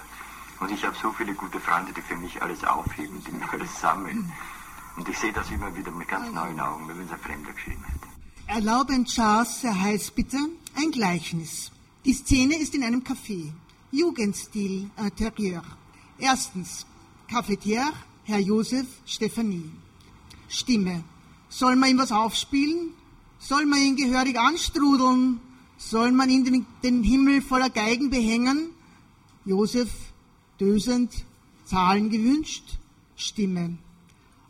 Und 0.60 0.70
ich 0.70 0.84
habe 0.84 0.94
so 0.94 1.10
viele 1.12 1.34
gute 1.34 1.58
Freunde, 1.58 1.92
die 1.92 2.02
für 2.02 2.14
mich 2.14 2.40
alles 2.40 2.62
aufheben, 2.62 3.20
die 3.24 3.32
mir 3.32 3.50
alles 3.50 3.80
sammeln. 3.80 4.32
Und 4.96 5.08
ich 5.08 5.18
sehe 5.18 5.32
das 5.32 5.50
immer 5.50 5.74
wieder 5.74 5.90
mit 5.90 6.06
ganz 6.06 6.30
neuen 6.32 6.60
Augen, 6.60 6.86
wenn 6.86 7.00
es 7.04 7.10
ein 7.10 7.18
Fremder 7.18 7.52
geschrieben 7.52 7.82
hätte. 7.84 7.97
Erlauben 8.48 9.04
Charles, 9.04 9.62
Herr 9.62 9.78
Heißbitter, 9.78 10.48
ein 10.74 10.90
Gleichnis. 10.90 11.70
Die 12.06 12.14
Szene 12.14 12.56
ist 12.56 12.74
in 12.74 12.82
einem 12.82 13.02
Café. 13.02 13.52
Jugendstil 13.92 14.90
Interieur. 14.96 15.62
Erstens, 16.18 16.86
Cafetière, 17.30 17.92
Herr 18.24 18.38
Josef, 18.38 18.86
Stephanie. 19.04 19.70
Stimme. 20.48 21.04
Soll 21.50 21.76
man 21.76 21.90
ihm 21.90 21.98
was 21.98 22.10
aufspielen? 22.10 22.94
Soll 23.38 23.66
man 23.66 23.80
ihn 23.80 23.96
gehörig 23.96 24.38
anstrudeln? 24.38 25.40
Soll 25.76 26.10
man 26.12 26.30
ihn 26.30 26.64
den 26.82 27.02
Himmel 27.02 27.42
voller 27.42 27.68
Geigen 27.68 28.08
behängen? 28.08 28.70
Josef, 29.44 29.90
dösend, 30.58 31.12
Zahlen 31.66 32.08
gewünscht? 32.08 32.78
Stimme. 33.14 33.76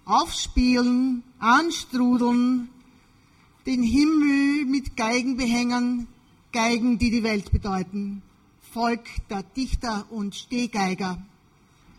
Aufspielen, 0.04 1.24
anstrudeln, 1.40 2.70
den 3.68 3.82
Himmel 3.82 4.64
mit 4.64 4.96
Geigen 4.96 5.36
behängen, 5.36 6.08
Geigen, 6.52 6.98
die 6.98 7.10
die 7.10 7.22
Welt 7.22 7.52
bedeuten. 7.52 8.22
Volk 8.72 9.04
der 9.28 9.42
Dichter 9.42 10.06
und 10.08 10.34
Stehgeiger. 10.34 11.22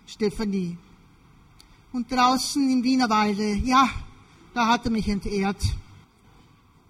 Stephanie. 0.08 0.77
Und 1.93 2.12
draußen 2.12 2.67
im 2.71 2.84
Wiener 2.84 3.08
Walde, 3.08 3.53
ja, 3.53 3.88
da 4.55 4.65
hat 4.65 4.86
er 4.86 4.91
mich 4.91 5.08
entehrt. 5.08 5.62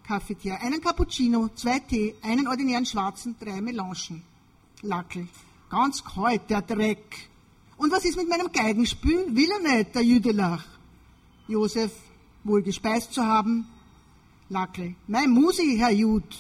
Cafetier. 0.08 0.62
Einen 0.62 0.80
Cappuccino, 0.80 1.50
zwei 1.56 1.80
Tee, 1.80 2.16
einen 2.22 2.48
ordinären 2.48 2.86
schwarzen, 2.86 3.36
drei 3.38 3.60
Melangen. 3.60 4.24
Lackel. 4.82 5.28
Ganz 5.70 6.02
kalt, 6.06 6.50
der 6.50 6.62
Dreck. 6.62 7.30
Und 7.76 7.92
was 7.92 8.06
ist 8.06 8.16
mit 8.16 8.30
meinem 8.30 8.50
Geigenspülen? 8.50 9.36
Will 9.36 9.50
er 9.52 9.76
nicht, 9.76 9.94
der 9.94 10.04
Jüdelach. 10.04 10.64
Josef, 11.50 11.92
wohl 12.46 12.62
gespeist 12.62 13.14
zu 13.14 13.26
haben. 13.26 13.68
Lackel. 14.50 14.96
Mein 15.08 15.30
Musi, 15.30 15.78
Herr 15.78 15.92
Jud. 15.92 16.36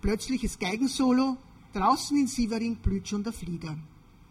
Plötzliches 0.00 0.58
Geigensolo. 0.58 1.36
Draußen 1.74 2.16
in 2.16 2.26
Sievering 2.26 2.76
blüht 2.76 3.06
schon 3.06 3.22
der 3.22 3.34
Flieder. 3.34 3.76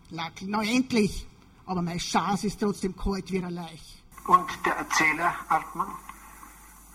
Lackel. 0.10 0.48
Na 0.50 0.64
endlich. 0.64 1.28
Aber 1.68 1.84
mein 1.84 2.00
Schaß 2.00 2.44
ist 2.46 2.60
trotzdem 2.60 2.96
kalt 2.96 3.32
wie 3.32 3.44
ein 3.44 3.52
Leich. 3.52 4.04
Und 4.26 4.50
der 4.66 4.78
Erzähler 4.78 5.36
Artmann? 5.48 5.92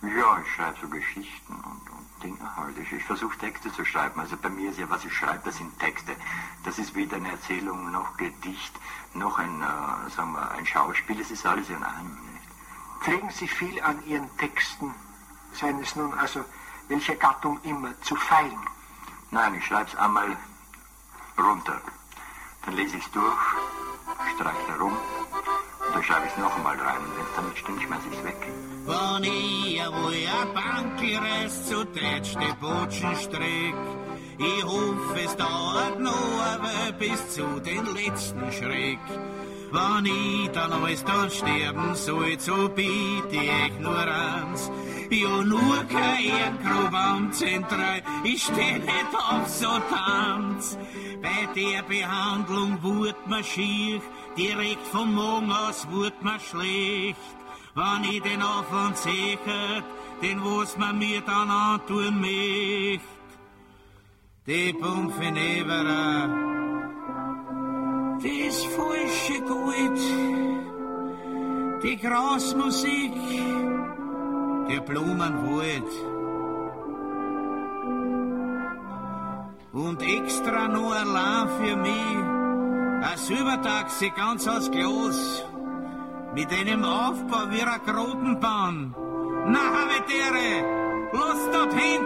Ja, 0.02 0.42
ich 0.44 0.52
schreibe 0.52 0.76
so 0.82 0.88
Geschichten 0.88 1.54
und, 1.54 1.90
und 1.90 2.22
Dinge 2.22 2.56
halt. 2.56 2.76
Ich, 2.78 2.92
ich 2.92 3.04
versuche 3.04 3.38
Texte 3.38 3.72
zu 3.72 3.84
schreiben. 3.84 4.18
Also 4.18 4.36
bei 4.36 4.50
mir 4.50 4.70
ist 4.70 4.78
ja, 4.80 4.90
was 4.90 5.04
ich 5.04 5.12
schreibe, 5.12 5.40
das 5.44 5.56
sind 5.56 5.78
Texte. 5.78 6.16
Das 6.64 6.78
ist 6.80 6.96
weder 6.96 7.16
eine 7.16 7.30
Erzählung 7.30 7.92
noch 7.92 8.16
Gedicht, 8.16 8.72
noch 9.14 9.38
ein, 9.38 9.62
äh, 9.62 10.10
sagen 10.10 10.32
wir, 10.32 10.50
ein 10.50 10.66
Schauspiel. 10.66 11.20
Es 11.20 11.30
ist 11.30 11.46
alles 11.46 11.70
in 11.70 11.82
einem. 11.82 12.08
Nicht? 12.08 13.02
Pflegen 13.02 13.30
Sie 13.30 13.46
viel 13.46 13.80
an 13.82 14.04
Ihren 14.06 14.28
Texten, 14.36 14.92
seien 15.54 15.80
es 15.80 15.96
nun 15.96 16.12
also 16.14 16.44
welcher 16.88 17.16
Gattung 17.16 17.58
immer, 17.62 17.98
zu 18.02 18.14
feilen? 18.16 18.58
Nein, 19.30 19.54
ich 19.54 19.64
schreibe 19.64 19.88
es 19.88 19.96
einmal 19.96 20.36
runter. 21.38 21.80
Dann 22.64 22.76
lese 22.76 22.96
ich 22.96 23.04
es 23.04 23.10
durch, 23.12 23.44
streiche 24.34 24.68
herum, 24.68 24.96
und 25.86 25.94
dann 25.94 26.02
schreibe 26.02 26.26
ich 26.26 26.32
es 26.32 26.38
noch 26.38 26.54
einmal 26.56 26.78
rein. 26.78 27.00
Wenn 27.16 27.24
es 27.24 27.34
dann 27.36 27.48
nicht 27.48 27.58
stimmt, 27.58 27.82
schmeiße 27.82 28.08
ich 28.10 28.18
es 28.18 28.24
weg. 28.24 28.36
Wenn 28.86 29.24
ich 29.24 29.80
wohl 29.80 30.14
eine 30.14 30.52
Bank 30.52 31.00
reiß, 31.00 31.66
zu 31.68 31.84
tätscht 31.86 32.36
die 32.40 32.54
Botschenstrick. 32.60 33.74
Ich 34.38 34.64
hoffe, 34.64 35.20
es 35.24 35.36
dauert 35.36 36.00
noch 36.00 36.42
aber 36.54 36.92
bis 36.98 37.34
zu 37.34 37.60
den 37.60 37.86
letzten 37.94 38.50
Schreck. 38.52 38.98
Wenn 39.74 40.06
ich 40.06 40.50
dann 40.52 40.72
alles 40.72 41.02
dann 41.04 41.28
sterben 41.28 41.96
soll, 41.96 42.38
so 42.38 42.68
bitte 42.68 43.36
ich 43.36 43.78
nur 43.80 44.06
eins. 44.06 44.70
Ja, 45.10 45.42
nur 45.42 45.84
kein 45.88 46.24
Erdgrub 46.24 46.92
am 46.92 47.32
Zentral, 47.32 48.00
ich 48.22 48.44
steh 48.44 48.78
nicht 48.78 49.12
auf 49.14 49.48
so 49.48 49.66
Tanz. 49.92 50.78
Bei 51.20 51.52
der 51.56 51.82
Behandlung 51.82 52.80
wurde 52.82 53.16
mir 53.26 53.42
schier, 53.42 54.00
direkt 54.38 54.86
vom 54.92 55.12
Morgen 55.12 55.50
aus 55.50 55.88
wurde 55.90 56.14
mir 56.22 56.38
schlecht. 56.38 57.36
Wenn 57.74 58.04
ich 58.12 58.22
den 58.22 58.42
Aufwand 58.42 58.96
sichert, 58.96 59.84
den 60.22 60.40
was 60.44 60.76
man 60.78 60.98
mir 60.98 61.20
dann 61.22 61.50
antun 61.50 62.20
möcht. 62.20 63.02
Die 64.46 64.72
Pumpe 64.72 65.32
Neberer, 65.32 66.63
das 68.24 68.64
falsche 68.64 69.40
Gut, 69.42 70.00
die 71.82 71.96
Grasmusik, 71.98 73.12
der 74.68 74.80
Blumenwald. 74.80 75.92
Und 79.72 80.02
extra 80.02 80.68
nur 80.68 80.94
allein 80.94 81.48
für 81.58 81.76
mich, 81.76 82.16
ein 83.10 83.18
Silbertaxi 83.18 84.10
ganz 84.16 84.48
aus 84.48 84.70
Glas, 84.70 85.44
mit 86.34 86.50
einem 86.50 86.84
Aufbau 86.84 87.50
wie 87.50 87.62
eine 87.62 87.80
Grotenbahn. 87.84 88.94
Na, 89.46 89.60
Habitäre, 89.74 90.64
lass 91.12 91.50
dort 91.52 91.74
hin 91.74 92.04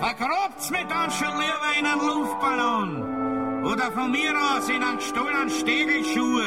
davon! 0.00 0.16
Vergrabt's 0.16 0.70
mich 0.70 0.86
dann 0.88 1.10
schon 1.10 1.28
lieber 1.38 1.78
in 1.78 1.86
einen 1.86 2.06
Luftballon 2.06 3.64
oder 3.64 3.92
von 3.92 4.10
mir 4.10 4.32
aus 4.36 4.68
in 4.68 4.82
einen 4.82 4.98
gestohlenen 4.98 5.50
Stegelschuh, 5.50 6.40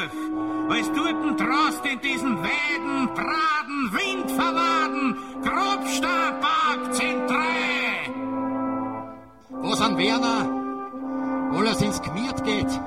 als 0.70 0.90
dort 0.92 1.40
draußen 1.40 1.84
in 1.84 2.00
diesen 2.00 2.38
Weiden, 2.42 3.08
Braden, 3.14 3.92
Windverwaden, 3.92 5.16
Grobstabpark 5.42 6.92
Zentré. 6.92 8.10
Was 9.50 9.80
an 9.80 9.96
Werner 9.98 10.62
alles 11.54 11.82
ins 11.82 12.00
Gmiert 12.00 12.42
geht. 12.44 12.80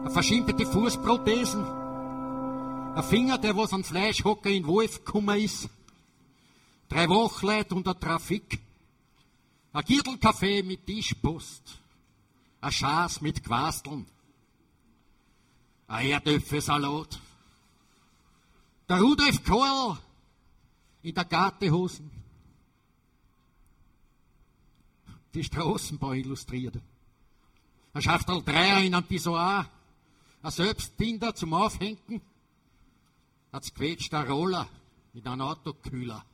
Eine 0.00 0.10
verschimperte 0.10 0.64
Fußprothesen. 0.64 1.64
Ein 2.94 3.02
Finger, 3.02 3.36
der 3.38 3.56
was 3.56 3.72
an 3.72 3.84
Fleischhocker 3.84 4.48
in 4.48 4.66
Wolf 4.66 5.04
gekommen 5.04 5.38
ist. 5.38 5.68
Drei 6.88 7.08
Wochleit 7.08 7.72
und 7.72 7.86
ein 7.86 8.00
Trafik. 8.00 8.60
Ein 9.72 9.84
Gürtelkaffee 9.84 10.62
mit 10.62 10.86
Tischpost. 10.86 11.80
Ein 12.60 12.72
Schaß 12.72 13.20
mit 13.20 13.42
Quasteln. 13.42 14.06
Ein 15.88 16.06
Erdöpfelsalat. 16.08 17.20
Der 18.88 19.00
Rudolf 19.00 19.44
Kohl 19.44 19.98
in 21.02 21.14
der 21.14 21.24
Gartehosen. 21.24 22.10
Die 25.34 25.44
Straßenbau 25.44 26.12
illustriert. 26.12 26.80
Ein 27.92 28.02
Schachtel 28.02 28.42
Dreier 28.42 28.82
in 28.82 28.94
einem 28.94 29.06
Pissoir. 29.06 29.68
Ein 30.42 30.50
Selbstbinder 30.50 31.34
zum 31.34 31.52
Aufhängen. 31.52 32.20
Ein 33.52 33.62
zerquetschter 33.62 34.28
Roller 34.28 34.68
mit 35.12 35.26
einem 35.26 35.42
Autokühler. 35.42 36.24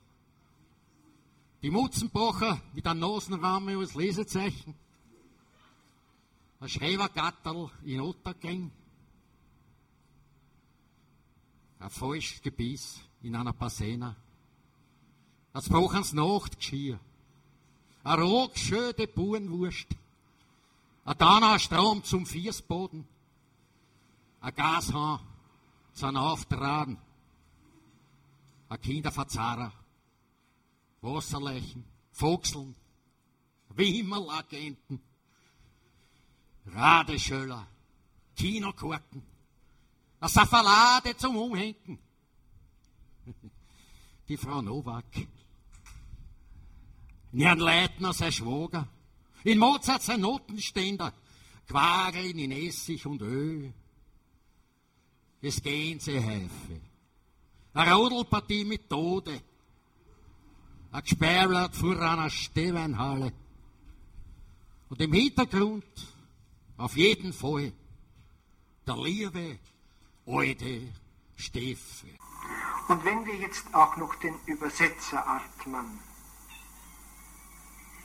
Die 1.62 1.70
Mutzenbacher 1.70 2.60
mit 2.74 2.84
einem 2.88 3.00
Nasenrahmen 3.00 3.78
als 3.78 3.94
Lesezeichen. 3.94 4.74
Ein 6.58 6.68
Schrebergatterl 6.68 7.70
in 7.84 8.00
Ottergang. 8.00 8.72
Ein 11.78 11.90
falsches 11.90 12.42
Gebiss 12.42 13.00
in 13.22 13.36
einer 13.36 13.52
Passena. 13.52 14.16
Ein 15.52 15.62
Brochens 15.62 16.12
Nachtgeschirr. 16.12 16.98
Ein 18.02 18.20
rogschöde 18.20 19.06
Burenwurst. 19.06 19.86
Ein 21.04 21.18
Dana-Strom 21.18 22.02
zum 22.02 22.26
Viersboden. 22.26 23.06
Ein 24.40 24.54
Gashahn 24.56 25.20
zum 25.94 26.16
Auftragen. 26.16 26.98
Ein 28.68 28.80
Kinderverzahrer. 28.80 29.72
Wasserleichen, 31.02 31.84
Vogseln, 32.12 32.74
Wimmerlagenten, 33.70 35.00
Radeschöller, 36.66 37.66
Kinokorken, 38.36 39.22
eine 40.20 40.28
Safalade 40.28 41.16
zum 41.16 41.36
Umhängen. 41.36 41.98
Die 44.28 44.36
Frau 44.36 44.62
Nowak, 44.62 45.04
Jan 47.32 47.58
Leitner, 47.58 48.12
sein 48.12 48.30
Schwager, 48.30 48.86
in 49.42 49.58
Mozart 49.58 50.02
sein 50.02 50.20
Notenständer, 50.20 51.12
Quageln 51.66 52.38
in 52.38 52.52
Essig 52.52 53.04
und 53.06 53.22
Öl. 53.22 53.72
Es 55.40 55.60
gehen 55.60 55.98
sie 55.98 56.22
Heife. 56.22 56.80
Eine 57.74 57.94
Rodelpartie 57.94 58.64
mit 58.64 58.88
Tode 58.88 59.42
ein 60.92 61.02
Gesperrt 61.02 61.74
vor 61.74 62.00
einer 62.00 62.30
Stehweinhalle. 62.30 63.32
Und 64.90 65.00
im 65.00 65.12
Hintergrund 65.12 65.84
auf 66.76 66.96
jeden 66.96 67.32
Fall 67.32 67.72
der 68.86 68.96
liebe 68.96 69.58
alte 70.26 70.92
Steffe. 71.36 72.08
Und 72.88 73.04
wenn 73.04 73.24
wir 73.24 73.36
jetzt 73.36 73.74
auch 73.74 73.96
noch 73.96 74.14
den 74.16 74.34
Übersetzer 74.46 75.26
Artmann 75.26 75.98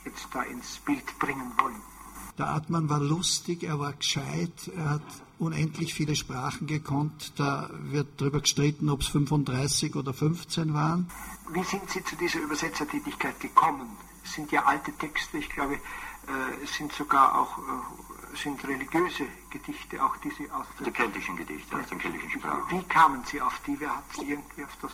jetzt 0.04 0.28
da 0.32 0.42
ins 0.42 0.78
Bild 0.78 1.18
bringen 1.18 1.52
wollen. 1.58 1.97
Der 2.38 2.46
Artmann 2.46 2.88
war 2.88 3.00
lustig, 3.00 3.64
er 3.64 3.80
war 3.80 3.92
gescheit, 3.92 4.70
er 4.76 4.90
hat 4.90 5.02
unendlich 5.38 5.92
viele 5.92 6.14
Sprachen 6.14 6.66
gekonnt. 6.66 7.32
Da 7.36 7.68
wird 7.72 8.20
darüber 8.20 8.40
gestritten, 8.40 8.88
ob 8.90 9.00
es 9.00 9.08
35 9.08 9.96
oder 9.96 10.14
15 10.14 10.72
waren. 10.72 11.10
Wie 11.50 11.64
sind 11.64 11.90
Sie 11.90 12.02
zu 12.04 12.16
dieser 12.16 12.40
Übersetzertätigkeit 12.40 13.40
gekommen? 13.40 13.88
Es 14.24 14.34
sind 14.34 14.52
ja 14.52 14.64
alte 14.64 14.92
Texte, 14.92 15.38
ich 15.38 15.48
glaube, 15.48 15.74
äh, 15.74 16.62
es 16.62 16.74
sind 16.74 16.92
sogar 16.92 17.40
auch 17.40 17.58
äh, 17.58 18.36
sind 18.36 18.62
religiöse 18.64 19.26
Gedichte, 19.50 20.02
auch 20.04 20.16
diese 20.18 20.44
aus 20.54 20.66
Die 20.84 20.90
keltischen 20.90 21.36
Gedichte, 21.36 21.76
aus 21.76 21.86
den 21.86 21.98
keltischen 21.98 22.30
Sprachen. 22.30 22.62
Wie 22.70 22.82
kamen 22.84 23.22
Sie 23.24 23.40
auf 23.40 23.60
die? 23.66 23.78
Wer 23.80 23.96
hat 23.96 24.04
Sie 24.14 24.30
irgendwie 24.30 24.64
auf 24.64 24.76
das... 24.82 24.92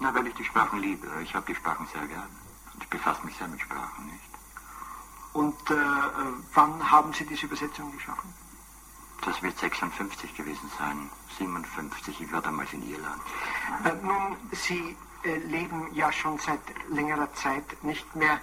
Na, 0.00 0.14
weil 0.14 0.28
ich 0.28 0.34
die 0.34 0.44
Sprachen 0.44 0.80
liebe. 0.80 1.08
Ich 1.22 1.34
habe 1.34 1.44
die 1.46 1.54
Sprachen 1.54 1.86
sehr 1.92 2.06
gern. 2.06 2.28
Und 2.72 2.82
ich 2.82 2.88
befasse 2.88 3.26
mich 3.26 3.34
sehr 3.36 3.48
mit 3.48 3.60
Sprachen, 3.60 4.06
nicht? 4.06 4.27
Und 5.32 5.70
äh, 5.70 5.74
wann 6.54 6.90
haben 6.90 7.12
Sie 7.12 7.24
diese 7.24 7.46
Übersetzung 7.46 7.92
geschaffen? 7.92 8.32
Das 9.24 9.42
wird 9.42 9.58
56 9.58 10.34
gewesen 10.34 10.70
sein, 10.78 11.10
57, 11.38 12.20
ich 12.20 12.32
war 12.32 12.40
damals 12.40 12.72
in 12.72 12.88
Irland. 12.88 13.20
Äh, 13.84 13.92
nun, 14.04 14.36
Sie 14.52 14.96
äh, 15.24 15.36
leben 15.38 15.92
ja 15.94 16.10
schon 16.12 16.38
seit 16.38 16.60
längerer 16.88 17.32
Zeit 17.34 17.82
nicht 17.82 18.14
mehr 18.14 18.40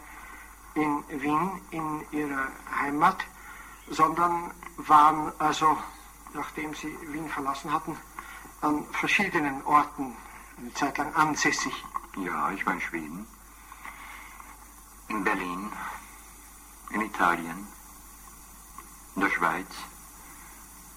in 0.75 1.03
Wien, 1.09 1.61
in 1.71 2.05
Ihrer 2.11 2.47
Heimat, 2.81 3.17
sondern 3.89 4.51
waren 4.77 5.31
also, 5.39 5.77
nachdem 6.33 6.73
Sie 6.75 6.95
Wien 7.07 7.29
verlassen 7.29 7.71
hatten, 7.71 7.97
an 8.61 8.85
verschiedenen 8.91 9.63
Orten 9.63 10.15
eine 10.57 10.73
Zeit 10.73 10.97
lang 10.97 11.13
ansässig. 11.15 11.73
Ja, 12.17 12.51
ich 12.51 12.65
war 12.65 12.73
in 12.73 12.81
Schweden, 12.81 13.27
in 15.07 15.23
Berlin, 15.23 15.71
in 16.95 17.01
Italien, 17.01 17.67
in 19.15 19.21
der 19.21 19.29
Schweiz 19.29 19.67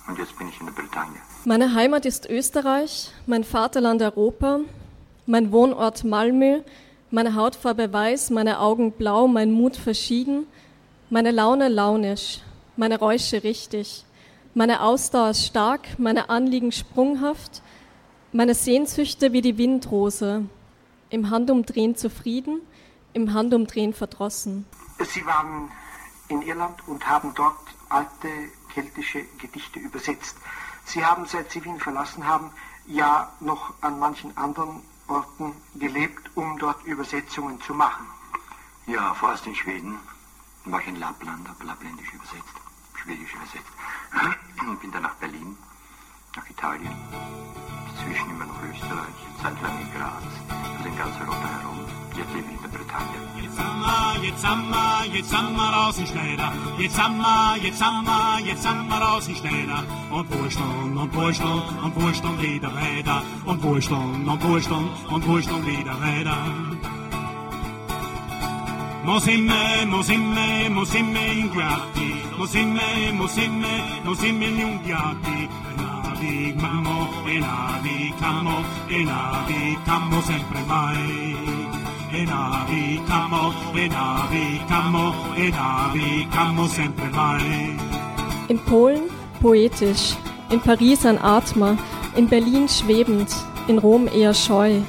und 0.07 0.19
jetzt 0.19 0.39
bin 0.39 0.49
ich 0.49 0.59
in 0.61 0.67
der 0.67 0.73
Bretagne. 0.73 1.19
Meine 1.45 1.75
Heimat 1.75 2.07
ist 2.07 2.29
Österreich, 2.31 3.11
mein 3.27 3.45
Vaterland 3.45 4.01
Europa, 4.01 4.61
mein 5.27 5.53
Wohnort 5.53 6.05
Malmö, 6.05 6.61
meine 7.11 7.35
Hautfarbe 7.35 7.93
weiß, 7.93 8.31
meine 8.31 8.61
Augen 8.61 8.93
blau, 8.93 9.27
mein 9.27 9.51
Mut 9.51 9.77
verschieden, 9.77 10.47
meine 11.11 11.33
Laune 11.33 11.69
launisch, 11.69 12.41
meine 12.77 12.99
Räusche 12.99 13.43
richtig, 13.43 14.05
meine 14.55 14.83
Ausdauer 14.83 15.35
stark, 15.35 15.99
meine 15.99 16.31
Anliegen 16.31 16.71
sprunghaft, 16.71 17.63
meine 18.33 18.55
Sehnsüchte 18.55 19.33
wie 19.33 19.43
die 19.43 19.59
Windrose, 19.59 20.45
im 21.11 21.31
Handumdrehen 21.31 21.97
zufrieden, 21.97 22.61
im 23.15 23.33
Handumdrehen 23.35 23.95
verdrossen. 23.95 24.67
Sie 24.99 25.25
waren 25.25 25.71
in 26.29 26.43
Irland 26.43 26.87
und 26.87 27.07
haben 27.07 27.35
dort 27.35 27.59
alte 27.89 28.29
keltische 28.69 29.25
Gedichte 29.39 29.79
übersetzt. 29.79 30.37
Sie 30.85 31.05
haben, 31.05 31.27
seit 31.27 31.51
Sie 31.51 31.65
Wien 31.65 31.81
verlassen 31.81 32.27
haben, 32.27 32.51
ja 32.87 33.33
noch 33.41 33.75
an 33.81 33.99
manchen 33.99 34.37
anderen 34.37 34.83
Orten 35.07 35.55
gelebt, 35.75 36.31
um 36.35 36.59
dort 36.59 36.85
Übersetzungen 36.85 37.61
zu 37.61 37.75
machen. 37.75 38.07
Ja, 38.87 39.15
vorerst 39.15 39.47
in 39.47 39.55
Schweden 39.55 39.99
war 40.65 40.81
ich 40.81 40.89
in 40.89 40.97
Lappland, 40.97 41.49
habe 41.49 41.65
Lappländisch 41.65 42.13
übersetzt, 42.13 42.55
Schwedisch 42.95 43.35
übersetzt. 43.35 43.73
Bin 44.81 44.93
dann 44.93 45.03
nach 45.03 45.15
Berlin, 45.15 45.57
nach 46.37 46.49
Italien, 46.49 46.95
dazwischen 47.99 48.31
immer 48.31 48.47
noch 48.47 48.63
Österreich, 48.63 49.15
seit 49.43 49.63
lang 49.63 49.79
in 49.81 49.91
Graz, 49.93 50.23
also 50.77 50.89
in 50.89 50.97
ganz 50.97 51.15
Europa 51.21 51.49
herum. 51.61 51.79
Jetzt 52.17 52.35
lebe 52.35 52.47
ich 52.49 52.57
in 52.57 52.63
der 52.63 52.79
Bretagne. 52.79 53.19
Jetzt 53.43 53.59
haben 53.59 53.81
wir, 53.81 54.25
jetzt 54.25 54.47
haben 54.47 54.69
wir, 54.71 55.17
jetzt 55.17 55.37
haben 55.37 55.57
wir 55.57 55.63
raus 55.63 55.99
in 55.99 56.07
Schneider. 56.07 56.53
Jetzt 56.79 57.03
haben 57.03 57.19
wir, 57.19 57.57
jetzt 57.63 57.83
haben 57.83 58.05
wir, 58.05 58.47
jetzt 58.47 58.69
haben 58.69 58.89
wir 58.89 58.97
raus 58.97 59.29
in 59.29 59.37
Schneider. 59.37 59.85
Und 60.11 60.31
Wursteln 60.31 60.97
und 60.97 61.15
Wursteln 61.15 61.63
und 61.85 62.03
Wursteln 62.03 62.43
wieder 62.43 62.75
weiter. 62.75 63.23
Und 63.45 63.63
Wursteln 63.63 64.29
und 64.29 64.43
Wursteln 64.43 64.89
und 65.11 65.27
Wursteln 65.27 65.67
wieder 65.67 66.01
weiter. 66.01 66.37
Mosimme, 69.05 69.87
Mosimme, 69.87 70.69
Mosimme 70.71 71.33
ingrati, 71.33 72.13
Mosimme, 72.37 73.13
Mosimme, 73.15 74.03
Mosimme 74.05 74.47
ingrati, 74.47 75.49
Enavi 75.73 75.88
mammo, 76.55 77.09
Enavi 77.27 78.15
camo, 78.19 78.65
Enavi 78.89 79.79
camo 79.85 80.21
sempre 80.23 80.61
mai. 80.67 81.37
Enavi 82.13 83.03
camo, 83.07 83.53
Enavi 83.75 84.61
camo, 84.67 85.15
Enavi 85.37 86.27
camo 86.31 86.67
sempre 86.67 87.09
mai. 87.11 87.77
In 88.49 88.59
Polen 88.65 89.03
poetisch, 89.41 90.17
in 90.51 90.61
Paris 90.61 91.05
ein 91.05 91.19
Atmer, 91.19 91.77
in 92.17 92.29
Berlin 92.29 92.69
schwebend, 92.69 93.29
in 93.69 93.79
Rom 93.79 94.09
eher 94.09 94.35
scheu. 94.35 94.81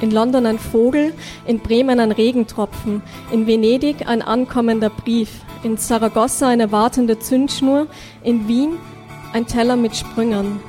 In 0.00 0.10
London 0.10 0.46
ein 0.46 0.58
Vogel, 0.58 1.12
in 1.46 1.60
Bremen 1.60 2.00
ein 2.00 2.12
Regentropfen, 2.12 3.02
in 3.30 3.46
Venedig 3.46 4.06
ein 4.06 4.22
ankommender 4.22 4.90
Brief, 4.90 5.30
in 5.62 5.76
Saragossa 5.76 6.48
eine 6.48 6.72
wartende 6.72 7.18
Zündschnur, 7.18 7.86
in 8.22 8.48
Wien 8.48 8.78
ein 9.34 9.46
Teller 9.46 9.76
mit 9.76 9.96
Sprüngern. 9.96 10.60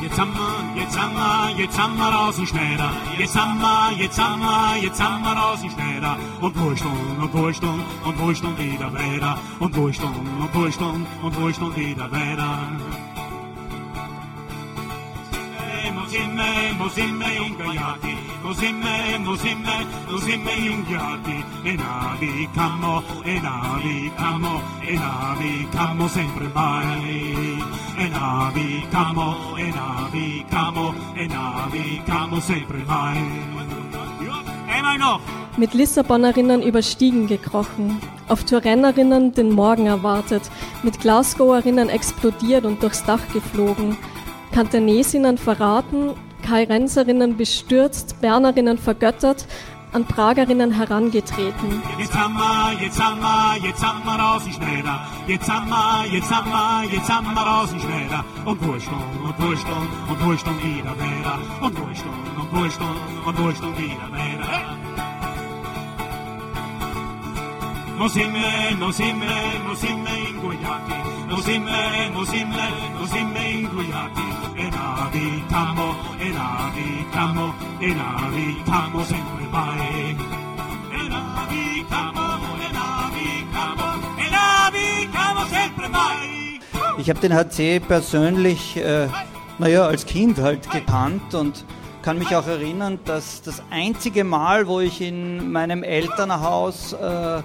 Jetzt 0.00 0.18
haben 0.18 0.32
wir, 0.32 0.80
jetzt 0.82 0.98
haben 0.98 1.14
wir, 1.14 1.62
jetzt 1.62 1.78
haben 1.78 1.96
wir 1.96 2.04
raus 2.04 2.38
in 2.38 2.46
Schneider. 2.46 2.90
Jetzt 3.18 3.36
haben 3.36 3.60
wir, 3.60 3.92
jetzt 4.02 4.18
haben 4.18 4.40
wir, 4.40 4.82
jetzt 4.82 5.02
haben 5.02 5.22
wir 5.22 5.32
raus 5.32 5.62
in 5.62 5.70
Schneider. 5.70 6.16
Und 6.40 6.58
Wursteln 6.58 7.18
und 7.20 7.32
Wursteln 7.34 7.82
und 8.04 8.18
Wursteln 8.18 8.58
wieder 8.58 8.92
weiter. 8.92 9.38
Und 9.58 9.76
Wursteln 9.76 10.10
und 10.40 10.54
Wursteln 10.54 11.06
und 11.22 11.40
Wursteln 11.40 11.76
wieder 11.76 12.10
weiter. 12.10 12.58
Mosimme, 15.94 16.74
Mosimme, 16.78 17.26
ingaiati, 17.46 18.16
Mosimme, 18.42 19.18
Mosimme, 19.18 19.86
Mosimme, 20.10 20.52
ingaiati, 20.52 21.44
e 21.64 21.72
navi 21.74 22.48
camo, 22.54 23.02
e 23.24 23.40
navi 23.40 24.12
camo, 24.16 24.62
e 24.80 24.94
navi 24.94 25.68
camo 25.72 26.08
sempre 26.08 26.48
mai. 26.54 27.83
E 27.96 28.02
e 28.02 28.08
navi 28.08 28.84
camo, 28.90 29.36
e 31.14 31.26
navi 31.26 32.02
camo 32.04 32.40
sempre 32.40 32.78
mai. 32.86 33.18
Mit 35.56 35.74
Lissabonerinnen 35.74 36.62
über 36.62 36.82
Stiegen 36.82 37.28
gekrochen, 37.28 38.00
auf 38.26 38.42
Tourennerinnen 38.44 39.32
den 39.32 39.50
Morgen 39.50 39.86
erwartet, 39.86 40.42
mit 40.82 40.98
Glasgowerinnen 41.00 41.88
explodiert 41.88 42.64
und 42.64 42.82
durchs 42.82 43.04
Dach 43.04 43.20
geflogen, 43.32 43.96
Kantanesinnen 44.52 45.38
verraten, 45.38 46.10
Kairenserinnen 46.42 47.36
bestürzt, 47.36 48.20
Bernerinnen 48.20 48.78
vergöttert, 48.78 49.46
an 49.94 50.04
Pragerinnen 50.04 50.72
herangetreten. 50.72 51.82
Jetzt 51.98 52.14
haben 52.14 52.34
wir, 52.34 52.82
jetzt 52.82 53.00
haben 53.02 53.20
wir, 53.20 53.56
jetzt 53.62 53.86
haben 53.86 54.04
wir 54.04 54.12
raus 54.12 54.42
in 54.46 54.52
Schneider. 54.52 55.06
Jetzt 55.28 55.48
haben 55.48 55.68
wir, 55.70 56.06
jetzt 56.12 56.30
haben 56.34 56.50
wir, 56.50 56.92
jetzt 56.92 57.08
haben 57.08 57.34
wir 57.34 57.42
raus 57.42 57.72
in 57.72 57.80
Schneider. 57.80 58.24
Und 58.44 58.60
Wursteln 58.66 59.00
und 59.24 59.38
Wursteln 59.40 59.88
und 60.08 60.24
Wursteln 60.24 60.62
wieder 60.62 60.90
weiter. 60.98 61.38
Und 61.60 61.78
Wursteln 61.78 62.12
und 62.40 62.52
Wursteln 62.52 62.96
und 63.24 63.38
Wursteln 63.38 63.78
wieder 63.78 64.10
weiter. 64.10 64.94
Mosimme, 67.96 68.76
Mosimme, 68.78 69.26
Mosimme 69.66 70.10
ingoiati, 70.28 70.98
Mosimme, 71.30 72.10
Mosimme, 72.12 72.66
Mosimme 72.98 73.50
ingoiati, 73.50 74.26
e 74.56 74.68
navi 74.68 75.44
camo, 75.48 75.94
e 76.18 76.28
navi 76.30 77.06
camo, 77.12 77.54
e 77.78 77.94
navi 77.94 78.62
camo 78.64 79.04
sempre 79.04 79.46
mai. 79.50 79.83
Ich 86.96 87.10
habe 87.10 87.18
den 87.18 87.34
HC 87.34 87.80
persönlich, 87.80 88.76
äh, 88.76 89.08
naja, 89.58 89.86
als 89.86 90.06
Kind 90.06 90.38
halt 90.38 90.70
gekannt 90.70 91.34
und 91.34 91.64
kann 92.02 92.18
mich 92.18 92.36
auch 92.36 92.46
erinnern, 92.46 93.00
dass 93.04 93.42
das 93.42 93.62
einzige 93.70 94.22
Mal, 94.22 94.68
wo 94.68 94.78
ich 94.80 95.00
in 95.00 95.50
meinem 95.50 95.82
Elternhaus 95.82 96.92
äh, 96.92 97.42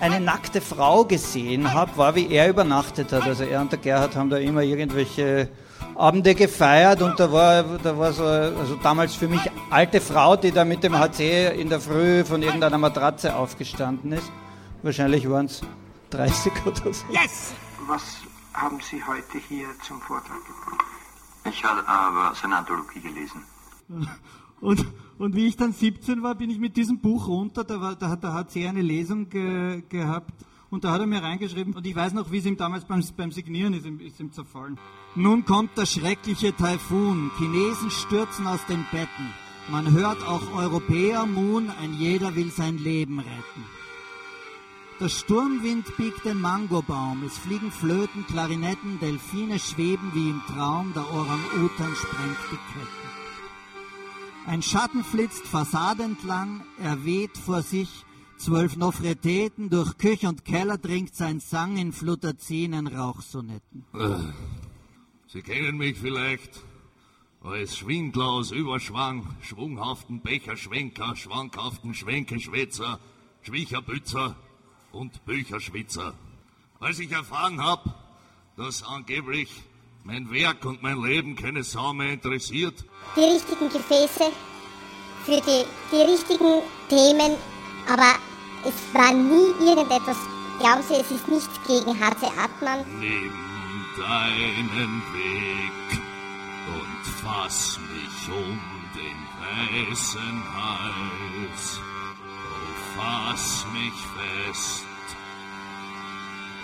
eine 0.00 0.20
nackte 0.20 0.60
Frau 0.60 1.04
gesehen 1.04 1.72
habe, 1.72 1.96
war, 1.96 2.14
wie 2.14 2.30
er 2.30 2.48
übernachtet 2.48 3.12
hat. 3.12 3.22
Also 3.22 3.44
er 3.44 3.60
und 3.60 3.72
der 3.72 3.80
Gerhard 3.80 4.14
haben 4.14 4.30
da 4.30 4.36
immer 4.36 4.62
irgendwelche 4.62 5.48
Abende 5.96 6.34
gefeiert 6.34 7.02
und 7.02 7.18
da 7.18 7.32
war, 7.32 7.64
da 7.82 7.98
war 7.98 8.12
so, 8.12 8.24
also 8.24 8.76
damals 8.82 9.14
für 9.14 9.28
mich 9.28 9.40
alte 9.70 10.00
Frau, 10.00 10.36
die 10.36 10.52
da 10.52 10.64
mit 10.64 10.84
dem 10.84 10.98
HC 10.98 11.48
in 11.60 11.68
der 11.68 11.80
Früh 11.80 12.24
von 12.24 12.42
irgendeiner 12.42 12.78
Matratze 12.78 13.34
aufgestanden 13.34 14.12
ist. 14.12 14.30
Wahrscheinlich 14.82 15.28
waren 15.28 15.46
es 15.46 15.62
30 16.10 16.52
oder 16.64 16.92
so. 16.92 17.04
Yes! 17.12 17.54
Was 17.88 18.02
haben 18.54 18.80
Sie 18.80 19.02
heute 19.04 19.38
hier 19.38 19.68
zum 19.82 20.00
Vortrag 20.00 20.44
gebracht? 20.46 20.84
Ich 21.44 21.64
habe 21.64 21.86
aber 21.86 22.34
seine 22.34 22.56
Anthologie 22.56 23.00
gelesen. 23.00 23.42
Und, 24.60 24.86
und 25.18 25.34
wie 25.34 25.48
ich 25.48 25.56
dann 25.56 25.72
17 25.72 26.22
war, 26.22 26.36
bin 26.36 26.48
ich 26.48 26.60
mit 26.60 26.76
diesem 26.76 27.00
Buch 27.00 27.26
runter. 27.26 27.64
Da, 27.64 27.80
war, 27.80 27.96
da 27.96 28.08
hat 28.08 28.22
der 28.22 28.32
HC 28.32 28.68
eine 28.68 28.80
Lesung 28.80 29.28
ge, 29.28 29.82
gehabt 29.88 30.32
und 30.70 30.84
da 30.84 30.92
hat 30.92 31.00
er 31.00 31.06
mir 31.08 31.20
reingeschrieben. 31.22 31.74
Und 31.74 31.84
ich 31.84 31.96
weiß 31.96 32.12
noch, 32.12 32.30
wie 32.30 32.38
es 32.38 32.46
ihm 32.46 32.56
damals 32.56 32.84
beim, 32.84 33.02
beim 33.16 33.32
Signieren 33.32 33.74
ist, 33.74 33.84
ist 33.84 34.20
ihm 34.20 34.32
zerfallen. 34.32 34.78
Nun 35.16 35.44
kommt 35.44 35.76
der 35.76 35.84
schreckliche 35.86 36.56
Taifun. 36.56 37.32
Chinesen 37.38 37.90
stürzen 37.90 38.46
aus 38.46 38.64
den 38.66 38.86
Betten. 38.92 39.34
Man 39.68 39.92
hört 39.92 40.26
auch 40.26 40.54
Europäer 40.54 41.26
Moon, 41.26 41.70
ein 41.80 41.94
jeder 41.94 42.34
will 42.36 42.50
sein 42.50 42.78
Leben 42.78 43.18
retten. 43.18 43.66
Der 45.02 45.08
Sturmwind 45.08 45.96
biegt 45.96 46.24
den 46.24 46.40
Mangobaum, 46.40 47.24
es 47.24 47.36
fliegen 47.36 47.72
Flöten, 47.72 48.24
Klarinetten, 48.24 49.00
Delfine 49.00 49.58
schweben 49.58 50.12
wie 50.14 50.30
im 50.30 50.40
Traum, 50.46 50.92
der 50.94 51.02
Orang-Utan 51.02 51.92
sprengt 51.96 52.38
die 52.52 52.56
Ketten. 52.72 53.08
Ein 54.46 54.62
Schatten 54.62 55.02
flitzt 55.02 55.44
Fassade 55.44 56.04
entlang, 56.04 56.62
er 56.78 57.04
weht 57.04 57.36
vor 57.36 57.62
sich. 57.62 57.88
Zwölf 58.36 58.76
Nofreteten, 58.76 59.70
durch 59.70 59.98
Küch 59.98 60.24
und 60.24 60.44
Keller 60.44 60.78
dringt 60.78 61.16
sein 61.16 61.40
Sang 61.40 61.78
in 61.78 61.92
Flutazinen 61.92 62.86
Rauchsonetten. 62.86 63.84
Äh, 63.94 64.18
Sie 65.26 65.42
kennen 65.42 65.78
mich 65.78 65.98
vielleicht. 65.98 66.62
Als 67.40 67.76
Schwindler 67.76 68.26
aus 68.26 68.52
Überschwang, 68.52 69.26
schwunghaften 69.40 70.22
Becherschwenker, 70.22 71.16
schwankhaften 71.16 71.92
Schwenkeschwätzer, 71.92 73.00
Schwicherbützer 73.40 74.36
und 74.92 75.24
Bücherschwitzer. 75.24 76.14
Als 76.80 76.98
ich 76.98 77.10
erfahren 77.12 77.62
habe, 77.62 77.94
dass 78.56 78.82
angeblich 78.82 79.50
mein 80.04 80.30
Werk 80.30 80.64
und 80.64 80.82
mein 80.82 81.00
Leben 81.02 81.36
keine 81.36 81.62
Sau 81.62 81.92
mehr 81.92 82.12
interessiert, 82.12 82.84
Die 83.16 83.20
richtigen 83.20 83.68
Gefäße 83.68 84.30
für 85.24 85.40
die, 85.40 85.64
die 85.92 86.02
richtigen 86.10 86.62
Themen, 86.88 87.36
aber 87.88 88.14
es 88.64 88.74
war 88.94 89.12
nie 89.12 89.68
irgendetwas. 89.68 90.16
Glauben 90.58 90.82
Sie, 90.82 90.94
es 90.94 91.10
ist 91.10 91.28
nichts 91.28 91.60
gegen 91.66 91.98
HC 91.98 92.26
Atman? 92.38 92.84
nimm 92.98 93.32
deinen 93.96 95.02
Weg 95.12 96.00
und 96.68 97.06
fass 97.22 97.78
mich 97.92 98.34
um 98.34 98.60
den 98.94 99.86
weißen 99.86 100.42
Hals. 100.54 101.80
Fass 102.96 103.66
mich 103.72 103.98
fest 104.16 104.86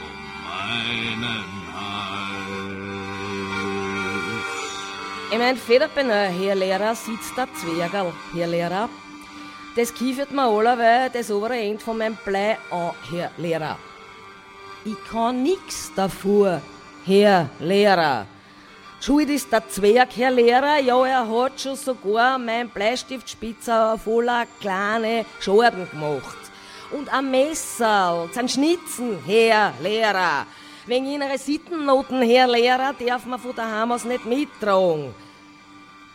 um 0.01 0.19
meinen 0.45 1.45
Hals. 1.75 2.99
Ich 5.31 5.39
mein, 5.39 5.57
Federbenau, 5.57 6.29
Herr 6.39 6.55
Lehrer, 6.55 6.95
sitzt 6.95 7.37
der 7.37 7.49
Zwergerl, 7.55 8.13
Herr 8.35 8.47
Lehrer. 8.47 8.89
Das 9.77 9.95
kiefert 9.95 10.31
mir 10.33 10.43
allerweil 10.43 11.11
das 11.11 11.31
obere 11.31 11.59
Ende 11.59 11.83
von 11.83 11.99
meinem 11.99 12.17
Blei 12.25 12.59
an, 12.71 12.93
Herr 13.11 13.31
Lehrer. 13.37 13.79
Ich 14.85 14.97
kann 15.11 15.43
nix 15.43 15.93
davor, 15.95 16.61
Herr 17.05 17.49
Lehrer. 17.61 18.27
Schuld 19.01 19.31
ist 19.31 19.53
der 19.53 19.69
Zwerg, 19.69 20.09
Herr 20.17 20.33
Lehrer, 20.33 20.81
ja, 20.81 21.07
er 21.07 21.29
hat 21.29 21.61
schon 21.61 21.77
sogar 21.77 22.37
mein 22.37 22.69
Bleistiftspitzer 22.69 23.97
voller 23.97 24.45
kleine 24.61 25.25
Schorben 25.39 25.89
gemacht. 25.89 26.37
Und 26.91 27.13
ein 27.13 27.31
Messer, 27.31 28.29
zum 28.33 28.49
Schnitzen, 28.49 29.19
Herr 29.25 29.73
Lehrer. 29.81 30.47
Wegen 30.87 31.07
ihrer 31.07 31.39
Sittennoten, 31.39 32.23
Herr 32.23 32.49
Lehrer, 32.49 32.93
darf 32.93 33.25
man 33.25 33.39
von 33.39 33.55
daheim 33.55 33.93
aus 33.93 34.05
nicht 34.05 34.25
mittragen. 34.25 35.15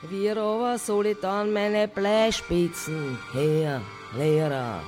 Wie 0.01 0.29
aber 0.29 0.77
soll 0.77 1.05
ich 1.05 1.19
dann 1.21 1.53
meine 1.53 1.87
Bleispitzen, 1.87 3.17
Herr 3.31 3.81
Lehrer? 4.17 4.81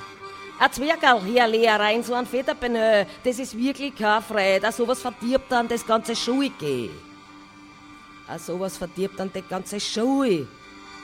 Ein 0.60 0.72
Zwergerl, 0.72 1.22
Herr 1.34 1.48
Lehrer, 1.48 1.92
in 1.92 2.04
so 2.04 2.14
einem 2.14 2.28
Federbenö, 2.28 3.06
das 3.24 3.40
ist 3.40 3.58
wirklich 3.58 3.96
kein 3.96 4.22
Freude. 4.22 4.70
Sowas 4.74 5.02
verdirbt 5.02 5.50
dann 5.50 5.70
das 5.70 5.86
ganze 5.86 6.14
Schulge. 6.14 6.90
Sowas 8.38 8.78
verdirbt 8.78 9.20
dann 9.20 9.32
die 9.32 9.42
ganze 9.42 9.80
Schule, 9.80 10.48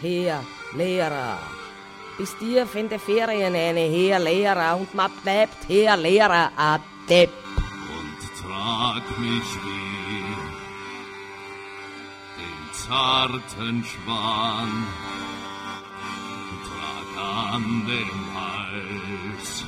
Herr 0.02 0.44
Lehrer. 0.76 1.38
Bis 2.18 2.36
tief 2.38 2.76
in 2.76 2.90
Ferien 3.00 3.56
eine, 3.56 3.80
Herr 3.80 4.20
Lehrer, 4.20 4.76
und 4.76 4.94
man 4.94 5.12
bleibt, 5.24 5.70
Herr 5.70 5.96
Lehrer, 5.98 6.52
a. 6.58 6.76
Und 6.76 8.20
trag 8.42 9.20
mich 9.20 9.50
wie 9.64 10.36
den 12.38 12.74
zarten 12.74 13.84
Schwan, 13.84 14.88
trag 16.68 17.10
an 17.54 17.86
dem 17.88 18.14
Hals 18.34 19.64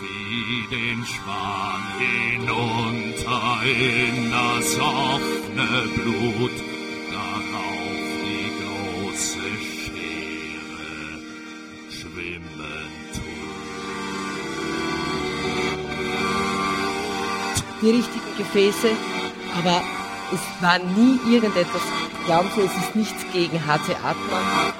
wie 0.00 0.66
den 0.74 1.04
Schwan 1.04 1.82
hinunter 1.98 3.62
in 3.64 4.30
das 4.30 4.78
offene 4.78 5.88
Blut, 5.94 6.56
darauf 7.10 8.06
die 8.24 8.50
große 8.60 9.46
Schere 9.60 10.84
schwimmen 11.90 12.84
die 17.84 17.90
richtigen 17.90 18.36
Gefäße, 18.38 18.90
aber 19.58 19.82
es 20.32 20.40
war 20.62 20.78
nie 20.78 21.18
irgendetwas. 21.30 21.82
Glauben 22.24 22.48
Sie, 22.54 22.62
es 22.62 22.76
ist 22.76 22.96
nichts 22.96 23.24
gegen 23.32 23.66
HC 23.66 23.94
Atman? 23.96 24.72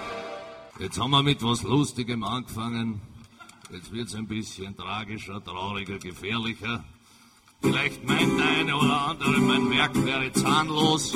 Jetzt 0.79 0.99
haben 0.99 1.11
wir 1.11 1.23
mit 1.23 1.43
was 1.43 1.63
Lustigem 1.63 2.25
angefangen. 2.25 3.03
Jetzt 3.75 3.91
wird's 3.91 4.15
ein 4.15 4.29
bisschen 4.29 4.77
tragischer, 4.77 5.43
trauriger, 5.43 5.99
gefährlicher. 5.99 6.85
Vielleicht 7.61 8.07
meint 8.07 8.39
der 8.39 8.47
eine 8.47 8.77
oder 8.77 9.09
andere, 9.09 9.41
mein 9.41 9.69
Werk 9.69 9.93
wäre 10.05 10.33
zahnlos. 10.33 11.13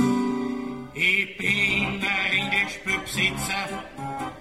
Ich 0.92 1.37
bin 1.37 2.01
der 2.01 2.33
Ringelspülbesitzer 2.33 3.64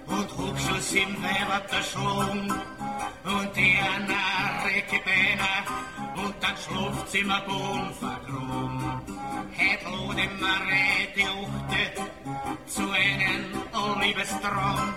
und 0.08 0.28
hab 0.36 0.60
schon 0.60 0.80
sieben 0.80 1.16
Weiber 1.22 1.62
verschlungen. 1.68 2.50
Und 2.50 3.56
der 3.56 4.00
Narrecke 4.10 5.00
Beiner 5.04 6.26
und 6.26 6.34
dann 6.40 6.56
Schlafzimmerboden 6.56 7.94
vergraben. 8.00 8.82
Heut 9.56 9.84
lade 9.84 10.28
mir 10.40 11.06
die 11.14 11.22
Uchte 11.22 12.66
zu 12.66 12.82
einem 12.90 14.02
Liebestraum. 14.02 14.92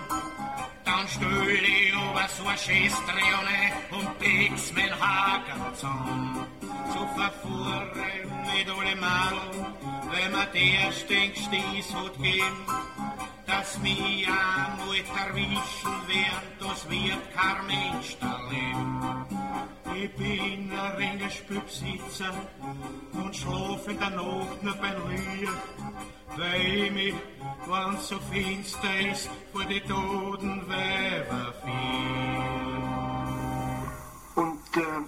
Dann 0.84 1.06
stell 1.08 1.64
ich 1.64 1.92
über 1.92 2.28
so 2.28 2.46
eine 2.46 2.58
Schästrione 2.58 3.60
und 3.90 4.18
bieg's 4.18 4.72
mein 4.74 4.92
Haken 5.00 5.74
zusammen. 5.74 6.46
So 6.92 7.06
verfuhr 7.16 7.82
mit 7.94 8.68
alle 8.68 8.96
Mal, 8.96 9.32
wenn 10.10 10.32
mir 10.32 10.46
der 10.52 10.92
Stinkstieß 10.92 11.94
hat 11.94 12.16
gegeben, 12.16 12.66
dass 13.52 13.78
mich 13.78 14.26
einmal 14.26 14.96
erwischen 15.26 15.96
wird, 16.06 16.44
das 16.58 16.88
wird 16.88 17.22
kein 17.34 17.66
Mensch 17.66 18.16
da 18.20 18.40
leben. 18.50 19.26
Ich 19.94 20.14
bin 20.16 20.72
ein 20.72 20.92
Ringelspülbesitzer 20.96 22.32
und 23.12 23.36
schlaf 23.36 23.86
in 23.88 23.98
der 23.98 24.10
Nacht 24.10 24.62
nur 24.62 24.74
beim 24.74 25.08
Licht, 25.10 25.52
weil 26.36 26.60
ich 26.60 26.92
mich, 26.92 27.14
wenn's 27.66 28.08
so 28.08 28.18
finster 28.30 29.10
ist, 29.10 29.28
vor 29.52 29.64
die 29.64 29.80
toten 29.80 30.66
Weiber 30.68 31.52
fiel. 31.62 32.82
Und 34.34 34.76
äh, 34.76 35.02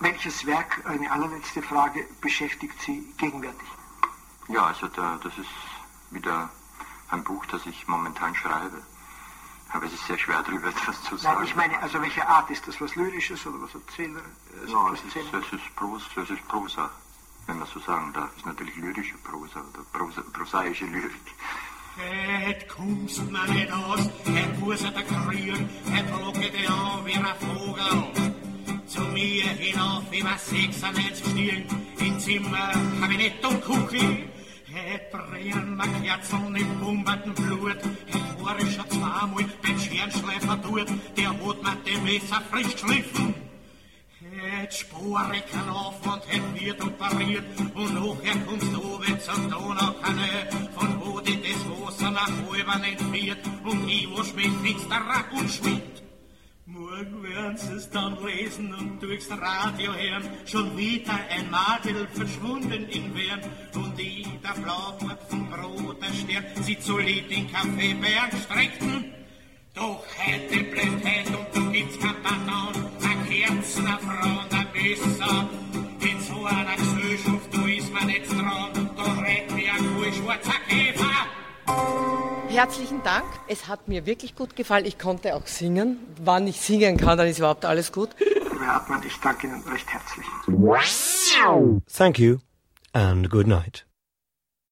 welches 0.00 0.46
Werk, 0.46 0.82
eine 0.86 1.10
allerletzte 1.10 1.62
Frage, 1.62 2.06
beschäftigt 2.22 2.80
Sie 2.80 3.14
gegenwärtig? 3.18 3.68
Ja, 4.48 4.66
also 4.68 4.88
da, 4.88 5.20
das 5.22 5.36
ist 5.36 5.48
wieder 6.10 6.48
ein 7.10 7.24
Buch, 7.24 7.44
das 7.46 7.64
ich 7.66 7.86
momentan 7.88 8.34
schreibe. 8.34 8.82
Aber 9.70 9.86
es 9.86 9.92
ist 9.92 10.06
sehr 10.06 10.18
schwer 10.18 10.42
darüber 10.42 10.68
etwas 10.68 11.02
zu 11.02 11.16
sagen. 11.16 11.36
Nein, 11.36 11.48
ich 11.48 11.56
meine, 11.56 11.82
also 11.82 12.00
welche 12.00 12.26
Art 12.26 12.48
ist 12.50 12.66
das? 12.66 12.80
Was 12.80 12.94
Lyrisches 12.94 13.46
oder 13.46 13.60
was 13.60 13.74
Erzähler? 13.74 14.22
Also 14.62 14.94
es 14.94 15.04
ist, 15.04 15.16
es, 15.16 15.52
ist 15.52 15.76
Prosa, 15.76 16.04
es 16.22 16.30
ist 16.30 16.48
Prosa, 16.48 16.90
wenn 17.46 17.58
man 17.58 17.68
so 17.68 17.78
sagen 17.80 18.12
darf. 18.14 18.30
Es 18.32 18.38
ist 18.38 18.46
natürlich 18.46 18.76
lyrische 18.76 19.18
Prosa 19.18 19.60
oder 19.60 19.84
Prosa, 19.92 20.22
prosaische 20.32 20.86
Lyrik. 20.86 21.34
Het 21.98 22.68
kommst 22.68 23.30
mir 23.30 23.48
nicht 23.48 23.72
aus, 23.72 24.00
het 24.24 24.60
muss 24.60 24.82
der 24.82 25.02
Krieg, 25.02 25.58
het 25.90 26.10
locke 26.10 26.50
dich 26.50 26.70
an 26.70 27.04
wie 27.04 27.14
ein 27.14 27.26
Vogel. 27.40 28.12
Zu 28.86 29.00
mir 29.00 29.48
hinauf 29.48 30.04
über 30.12 30.38
96 30.38 31.26
Stiegen, 31.26 31.86
in 31.98 32.20
Zimmer, 32.20 32.72
Kabinett 33.00 33.44
und 33.44 33.60
Küche. 33.64 34.37
Mir 34.78 35.84
Kerzen 36.02 36.56
im 36.56 36.80
bomberten 36.80 37.34
Blut, 37.34 37.80
schon 38.70 38.90
zweimal 38.90 39.44
beim 39.62 39.78
Scherenschleifer 39.78 40.56
dort, 40.62 40.88
der 41.16 41.28
hat 41.28 41.62
mir 41.62 41.76
dem 41.86 42.04
Messer 42.04 42.42
frisch 42.50 42.74
geschliffen. 42.74 43.34
Het 44.40 44.74
Spore 44.74 45.42
kann 45.50 45.68
auf 45.68 46.06
und 46.06 46.22
het 46.26 46.42
wird 46.54 46.82
operiert 46.82 47.44
und 47.74 47.94
nachher 47.94 48.38
kommst 48.46 48.72
du 48.72 48.94
oben 48.94 49.20
zum 49.20 49.50
Donaukanal, 49.50 50.48
von 50.76 51.00
wo 51.00 51.20
die 51.20 51.40
das 51.42 51.62
Wasser 51.68 52.10
nach 52.10 52.30
oben 52.48 52.82
entführt 52.84 53.38
und 53.64 53.88
ich 53.88 54.08
wasch 54.10 54.34
mich 54.34 54.76
Rack 54.90 55.32
und 55.32 55.50
Schmidt. 55.50 56.07
Morgen 56.78 57.24
werden 57.24 57.56
sie 57.56 57.74
es 57.74 57.90
dann 57.90 58.16
lesen 58.24 58.72
und 58.72 59.02
durchs 59.02 59.28
Radio 59.28 59.92
hören, 59.94 60.22
schon 60.46 60.76
wieder 60.76 61.18
ein 61.28 61.50
Madel 61.50 62.06
verschwunden 62.12 62.88
in 62.88 63.12
Wern 63.16 63.40
und 63.74 63.98
ich, 63.98 64.28
der 64.44 64.62
Blaukopfenbrot, 64.62 66.00
der 66.00 66.12
Stern, 66.12 66.62
sieht 66.62 66.80
solid 66.84 67.28
den 67.28 67.50
Kaffeeberg 67.50 68.30
streckten. 68.44 69.12
Doch 69.74 70.04
heute 70.24 70.64
blendet 70.64 71.26
und 71.26 71.56
du 71.56 71.72
gibt's 71.72 71.98
kein 71.98 72.22
Pardon, 72.22 72.84
a 73.02 73.24
Kerzen, 73.28 73.86
a 73.88 73.98
Frau 73.98 74.56
a 74.56 74.64
Messer. 74.72 75.48
In 76.00 76.20
so 76.20 76.44
einer 76.44 76.76
Gesellschaft, 76.76 77.54
du 77.54 77.66
ist 77.66 77.92
man 77.92 78.06
nicht 78.06 78.30
dran, 78.30 78.90
da 78.96 79.12
rennt 79.20 79.56
wie 79.56 79.68
ein 79.68 79.96
kohlschwarzer 79.96 80.60
Käfer. 80.68 81.26
Herzlichen 82.48 83.02
Dank. 83.02 83.24
Es 83.46 83.68
hat 83.68 83.88
mir 83.88 84.06
wirklich 84.06 84.34
gut 84.34 84.56
gefallen. 84.56 84.84
Ich 84.84 84.98
konnte 84.98 85.34
auch 85.36 85.46
singen. 85.46 85.98
Wann 86.22 86.46
ich 86.46 86.60
singen 86.60 86.96
kann, 86.96 87.18
dann 87.18 87.26
ist 87.28 87.38
überhaupt 87.38 87.64
alles 87.64 87.92
gut. 87.92 88.10
Herr 88.58 88.74
Hartmann, 88.74 89.02
ich 89.06 89.16
danke 89.20 89.46
Ihnen 89.46 89.62
recht 89.62 89.86
herzlich. 89.88 90.26
Thank 91.96 92.18
you 92.18 92.38
and 92.92 93.30
good 93.30 93.46
night. 93.46 93.87